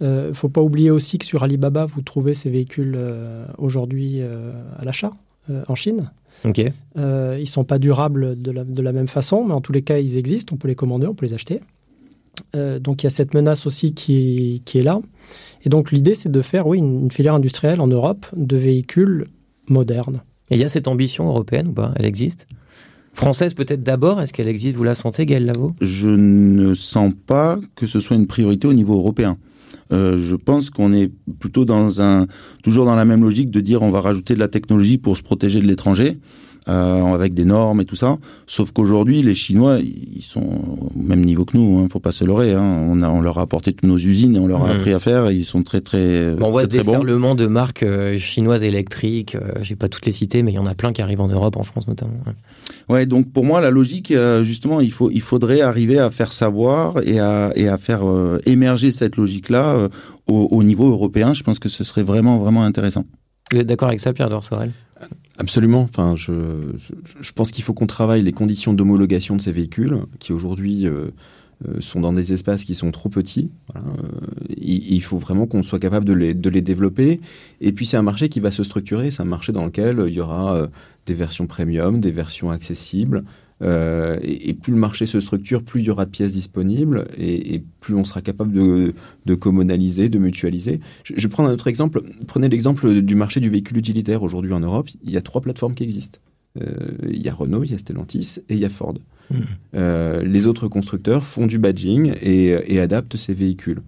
Il 0.01 0.07
euh, 0.07 0.29
ne 0.29 0.33
faut 0.33 0.49
pas 0.49 0.63
oublier 0.63 0.91
aussi 0.91 1.19
que 1.19 1.27
sur 1.27 1.43
Alibaba, 1.43 1.85
vous 1.85 2.03
trouvez 2.03 2.35
ces 2.35 2.51
véhicules 2.51 2.95
euh, 2.97 3.45
aujourd'hui 3.59 4.21
euh, 4.21 4.53
à 4.79 4.85
l'achat 4.85 5.13
en 5.67 5.75
Chine. 5.75 6.11
Okay. 6.45 6.73
Euh, 6.97 7.37
ils 7.39 7.49
sont 7.49 7.65
pas 7.65 7.79
durables 7.79 8.41
de 8.41 8.51
la, 8.51 8.65
de 8.65 8.83
la, 8.83 8.93
même 8.93 9.09
façon, 9.09 9.45
mais 9.45 9.53
en 9.53 9.61
tous 9.61 9.73
les 9.73 9.83
cas, 9.83 9.99
ils 9.99 10.17
existent. 10.17 10.55
On 10.55 10.59
peut 10.59 10.69
les 10.69 10.75
commander, 10.75 11.07
on 11.07 11.15
peut 11.15 11.27
les 11.27 11.35
acheter. 11.35 11.61
Euh, 12.55 12.79
donc 12.79 13.03
il 13.03 13.07
y 13.07 13.09
a 13.09 13.11
cette 13.11 13.35
menace 13.35 13.67
aussi 13.67 13.93
qui 13.93 14.55
est, 14.55 14.59
qui 14.65 14.79
est 14.79 14.83
là. 14.83 15.01
Et 15.65 15.69
donc 15.69 15.93
l'idée, 15.93 16.15
c'est 16.15 16.31
de 16.31 16.43
faire, 16.43 16.67
oui, 16.67 16.79
une, 16.79 17.05
une, 17.05 17.11
filière 17.11 17.35
industrielle 17.35 17.81
en 17.81 17.87
Europe 17.87 18.27
de 18.35 18.57
véhicules 18.57 19.27
modernes. 19.69 20.23
Et 20.51 20.55
il 20.55 20.61
y 20.61 20.65
a 20.65 20.69
cette 20.69 20.89
ambition 20.89 21.27
européenne 21.27 21.69
ou 21.69 21.73
pas? 21.73 21.93
Elle 21.97 22.07
existe? 22.07 22.47
Française 23.13 23.55
peut-être 23.55 23.83
d'abord, 23.83 24.21
est-ce 24.21 24.33
qu'elle 24.33 24.49
existe? 24.49 24.77
Vous 24.77 24.85
la 24.85 24.95
sentez, 24.95 25.27
Gaël 25.27 25.45
Lavaux? 25.45 25.75
Je 25.81 26.09
ne 26.09 26.75
sens 26.75 27.13
pas 27.27 27.59
que 27.75 27.87
ce 27.87 28.01
soit 28.01 28.17
une 28.17 28.27
priorité 28.27 28.67
au 28.67 28.73
niveau 28.73 28.97
européen. 28.97 29.37
Euh, 29.93 30.17
je 30.17 30.37
pense 30.37 30.71
qu'on 30.71 30.93
est 30.93 31.11
plutôt 31.39 31.65
toujours 32.63 32.85
dans 32.85 32.95
la 32.95 33.05
même 33.05 33.23
logique 33.23 33.51
de 33.51 33.61
dire 33.61 33.83
on 33.83 33.91
va 33.91 34.01
rajouter 34.01 34.35
de 34.35 34.39
la 34.39 34.49
technologie 34.49 34.99
pour 34.99 35.17
se 35.17 35.23
protéger 35.23 35.61
de 35.61 35.67
l'étranger. 35.67 36.19
Euh, 36.69 37.15
avec 37.15 37.33
des 37.33 37.47
normes 37.47 37.81
et 37.81 37.87
tout 37.87 37.97
ça. 37.97 38.19
Sauf 38.47 38.71
qu'aujourd'hui, 38.71 39.23
les 39.23 39.35
Chinois, 39.35 39.79
ils 39.79 40.21
sont 40.21 40.41
au 40.43 40.91
même 40.95 41.25
niveau 41.25 41.47
que 41.47 41.57
nous. 41.57 41.79
Hein, 41.79 41.89
faut 41.91 42.01
pas 42.01 42.13
se 42.13 42.23
leurrer. 42.23 42.53
Hein. 42.53 42.63
On, 42.63 43.01
a, 43.01 43.09
on 43.09 43.23
leur 43.23 43.39
a 43.39 43.43
apporté 43.43 43.73
toutes 43.73 43.89
nos 43.89 43.97
usines 43.97 44.37
et 44.37 44.39
on 44.39 44.47
leur 44.47 44.65
a 44.65 44.69
mmh. 44.69 44.77
appris 44.77 44.93
à 44.93 44.99
faire. 44.99 45.31
Et 45.31 45.35
ils 45.35 45.45
sont 45.47 45.63
très 45.63 45.81
très. 45.81 46.35
Bon, 46.35 46.49
on 46.49 46.51
voit 46.51 46.67
très, 46.67 46.79
ce 46.79 46.83
déferlement 46.83 47.31
bon. 47.31 47.35
de 47.35 47.47
marques 47.47 47.83
euh, 47.83 48.19
chinoises 48.19 48.63
électriques. 48.63 49.37
Euh, 49.37 49.53
J'ai 49.63 49.75
pas 49.75 49.89
toutes 49.89 50.05
les 50.05 50.13
cités, 50.13 50.43
mais 50.43 50.53
il 50.53 50.57
y 50.57 50.59
en 50.59 50.67
a 50.67 50.75
plein 50.75 50.93
qui 50.93 51.01
arrivent 51.01 51.23
en 51.23 51.29
Europe, 51.29 51.57
en 51.57 51.63
France 51.63 51.89
notamment. 51.89 52.21
Ouais. 52.27 52.95
ouais 52.95 53.07
donc 53.07 53.33
pour 53.33 53.45
moi, 53.45 53.63
la 53.63 53.71
logique, 53.71 54.11
euh, 54.11 54.45
justement, 54.45 54.81
il 54.81 54.93
faut, 54.93 55.11
il 55.11 55.23
faudrait 55.23 55.63
arriver 55.63 55.99
à 55.99 56.11
faire 56.11 56.33
savoir 56.33 56.99
et 57.05 57.21
à, 57.21 57.53
et 57.57 57.69
à 57.69 57.79
faire 57.79 58.07
euh, 58.07 58.39
émerger 58.45 58.91
cette 58.91 59.17
logique-là 59.17 59.89
au, 60.29 60.49
au 60.51 60.63
niveau 60.63 60.91
européen. 60.91 61.33
Je 61.33 61.43
pense 61.43 61.59
que 61.59 61.71
ce 61.71 61.85
serait 61.85 62.05
vraiment 62.05 62.37
vraiment 62.37 62.65
intéressant. 62.65 63.07
Vous 63.51 63.59
êtes 63.59 63.67
d'accord 63.67 63.89
avec 63.89 64.01
ça, 64.01 64.13
Pierre 64.13 64.29
Dorsorel 64.29 64.73
Absolument. 65.41 65.81
Enfin, 65.81 66.17
je, 66.17 66.35
je, 66.77 66.93
je 67.19 67.33
pense 67.33 67.51
qu'il 67.51 67.65
faut 67.65 67.73
qu'on 67.73 67.87
travaille 67.87 68.23
les 68.23 68.33
conditions 68.33 68.75
d'homologation 68.75 69.37
de 69.37 69.41
ces 69.41 69.53
véhicules, 69.53 69.97
qui 70.19 70.35
aujourd'hui 70.35 70.87
euh, 70.87 71.13
euh, 71.67 71.81
sont 71.81 72.01
dans 72.01 72.13
des 72.13 72.35
espaces 72.35 72.63
qui 72.63 72.75
sont 72.75 72.91
trop 72.91 73.09
petits. 73.09 73.51
Euh, 73.75 73.81
il, 74.59 74.93
il, 74.93 75.01
faut 75.03 75.17
vraiment 75.17 75.47
qu'on 75.47 75.63
soit 75.63 75.79
capable 75.79 76.05
de 76.05 76.13
les, 76.13 76.35
de 76.35 76.51
les 76.51 76.61
développer. 76.61 77.21
Et 77.63 77.73
puis 77.73 77.87
c'est 77.87 77.97
un 77.97 78.03
marché 78.03 78.29
qui 78.29 78.39
va 78.39 78.51
se 78.51 78.63
structurer. 78.63 79.11
C'est 79.11 79.23
un 79.23 79.25
marché 79.27 79.51
dans 79.53 79.65
lequel 79.65 80.05
il 80.09 80.13
y 80.13 80.21
aura 80.21 80.69
des 81.07 81.15
versions 81.15 81.47
premium, 81.47 82.01
des 82.01 82.11
versions 82.11 82.51
accessibles. 82.51 83.25
Euh, 83.63 84.19
et, 84.23 84.51
et, 84.51 84.55
plus 84.55 84.73
le 84.73 84.79
marché 84.79 85.05
se 85.05 85.21
structure, 85.21 85.63
plus 85.63 85.81
il 85.83 85.87
y 85.87 85.91
aura 85.91 86.07
de 86.07 86.11
pièces 86.11 86.33
disponibles 86.33 87.07
et, 87.17 87.55
et 87.55 87.65
plus 87.81 87.95
on 87.95 88.05
sera 88.05 88.23
capable 88.23 88.53
de, 88.53 88.95
de 89.27 89.35
communaliser, 89.35 90.09
de 90.09 90.19
mutualiser. 90.19 90.81
Je, 91.05 91.15
je 91.17 91.29
prends 91.29 91.47
un 91.47 91.53
autre 91.53 91.69
exemple. 91.69 92.03
Prenez 92.27 92.49
l'exemple 92.49 93.03
du 93.03 93.15
marché 93.15 93.41
du 93.41 93.51
véhicule 93.51 93.77
utilitaire 93.77 94.23
aujourd'hui 94.23 94.53
en 94.53 94.61
Europe. 94.61 94.89
Il 95.05 95.11
y 95.11 95.17
a 95.17 95.21
trois 95.21 95.43
plateformes 95.43 95.75
qui 95.75 95.83
existent. 95.83 96.19
Euh, 96.61 96.97
il 97.09 97.23
y 97.23 97.29
a 97.29 97.35
Renault, 97.35 97.65
il 97.65 97.71
y 97.71 97.75
a 97.75 97.79
Stellantis 97.79 98.39
et 98.49 98.55
il 98.55 98.61
y 98.61 98.65
a 98.65 98.71
Ford. 98.71 98.95
Mmh. 99.31 99.37
Euh, 99.75 100.23
les 100.25 100.47
autres 100.47 100.67
constructeurs 100.67 101.23
font 101.23 101.47
du 101.47 101.59
badging 101.59 102.15
et, 102.23 102.57
et 102.67 102.81
adaptent 102.81 103.17
ces 103.17 103.35
véhicules. 103.35 103.83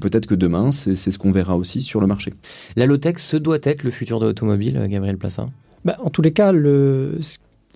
Peut-être 0.00 0.26
que 0.26 0.34
demain, 0.34 0.72
c'est 0.72 0.96
ce 0.96 1.18
qu'on 1.18 1.30
verra 1.30 1.56
aussi 1.56 1.80
sur 1.80 2.00
le 2.00 2.06
marché. 2.06 2.34
La 2.74 2.86
low-tech, 2.86 3.18
ce 3.18 3.36
doit 3.36 3.58
être 3.62 3.84
le 3.84 3.90
futur 3.90 4.18
de 4.18 4.26
l'automobile, 4.26 4.86
Gabriel 4.88 5.18
Plassin 5.18 5.50
bah, 5.84 5.96
En 6.02 6.10
tous 6.10 6.22
les 6.22 6.32
cas, 6.32 6.50
le, 6.50 7.18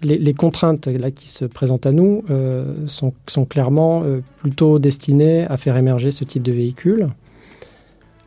les, 0.02 0.34
contraintes 0.34 0.88
qui 1.14 1.28
se 1.28 1.44
présentent 1.44 1.86
à 1.86 1.92
nous 1.92 2.24
euh, 2.30 2.86
sont, 2.86 3.12
clairement 3.48 4.02
euh, 4.04 4.20
plutôt 4.38 4.78
destinées 4.78 5.44
à 5.46 5.56
faire 5.56 5.76
émerger 5.76 6.10
ce 6.10 6.24
type 6.24 6.42
de 6.42 6.52
véhicule, 6.52 7.08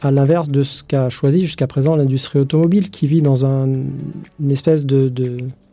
à 0.01 0.11
l'inverse 0.11 0.49
de 0.49 0.63
ce 0.63 0.83
qu'a 0.83 1.09
choisi 1.09 1.41
jusqu'à 1.41 1.67
présent 1.67 1.95
l'industrie 1.95 2.39
automobile, 2.39 2.89
qui 2.89 3.07
vit 3.07 3.21
dans 3.21 3.45
un, 3.45 3.67
une 3.67 4.51
espèce 4.51 4.85
de, 4.85 5.09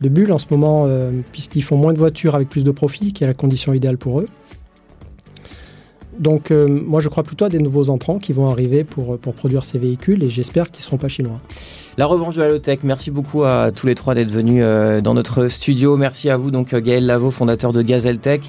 bulle 0.01 0.33
en 0.33 0.39
ce 0.39 0.47
moment, 0.51 0.85
euh, 0.87 1.11
puisqu'ils 1.33 1.63
font 1.63 1.77
moins 1.77 1.93
de 1.93 1.99
voitures 1.99 2.35
avec 2.35 2.49
plus 2.49 2.65
de 2.65 2.71
profit, 2.71 3.13
qui 3.13 3.25
est 3.25 3.27
la 3.27 3.35
condition 3.35 3.73
idéale 3.73 3.99
pour 3.99 4.21
eux. 4.21 4.29
Donc 6.19 6.51
moi 6.51 7.01
je 7.01 7.09
crois 7.09 7.23
plutôt 7.23 7.45
à 7.45 7.49
des 7.49 7.61
nouveaux 7.61 7.91
entrants 7.91 8.19
qui 8.19 8.33
vont 8.33 8.51
arriver 8.51 8.83
pour 8.83 9.21
produire 9.21 9.65
ces 9.65 9.79
véhicules 9.79 10.25
et 10.25 10.31
j'espère 10.31 10.73
qu'ils 10.73 10.81
ne 10.81 10.87
seront 10.87 10.97
pas 10.97 11.07
chinois. 11.07 11.41
La 11.99 12.07
revanche 12.07 12.37
de 12.37 12.43
la 12.43 12.49
low-tech, 12.49 12.79
merci 12.85 13.11
beaucoup 13.11 13.43
à 13.43 13.73
tous 13.73 13.89
les 13.89 13.97
trois 13.97 14.15
d'être 14.15 14.31
venus 14.31 14.63
euh, 14.65 15.01
dans 15.01 15.15
notre 15.15 15.49
studio. 15.49 15.97
Merci 15.97 16.31
à 16.31 16.37
vous 16.37 16.53
donc 16.53 16.73
Gaël 16.73 17.05
Lavaux, 17.05 17.33
fondateur 17.33 17.73
de 17.73 17.83
Gazeltech. 17.83 18.49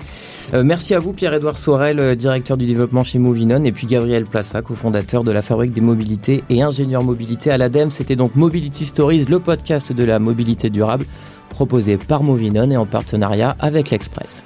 Euh, 0.54 0.64
merci 0.64 0.94
à 0.94 1.00
vous 1.00 1.14
Pierre-Édouard 1.14 1.58
Sorel, 1.58 2.00
euh, 2.00 2.14
directeur 2.14 2.58
du 2.58 2.68
développement 2.68 3.04
chez 3.04 3.18
Movinon 3.18 3.64
et 3.64 3.72
puis 3.72 3.88
Gabriel 3.88 4.28
Plaça, 4.28 4.62
cofondateur 4.62 5.24
de 5.24 5.32
la 5.32 5.42
Fabrique 5.42 5.74
des 5.74 5.82
Mobilités 5.82 6.44
et 6.52 6.62
ingénieur 6.62 7.04
mobilité 7.04 7.50
à 7.50 7.58
l'ADEME. 7.58 7.90
C'était 7.90 8.16
donc 8.16 8.36
Mobility 8.36 8.86
Stories, 8.86 9.26
le 9.28 9.40
podcast 9.40 9.92
de 9.94 10.04
la 10.04 10.20
mobilité 10.20 10.70
durable 10.70 11.06
proposé 11.50 11.98
par 11.98 12.22
Movinon 12.22 12.70
et 12.70 12.78
en 12.78 12.86
partenariat 12.86 13.56
avec 13.60 13.90
l'Express. 13.90 14.46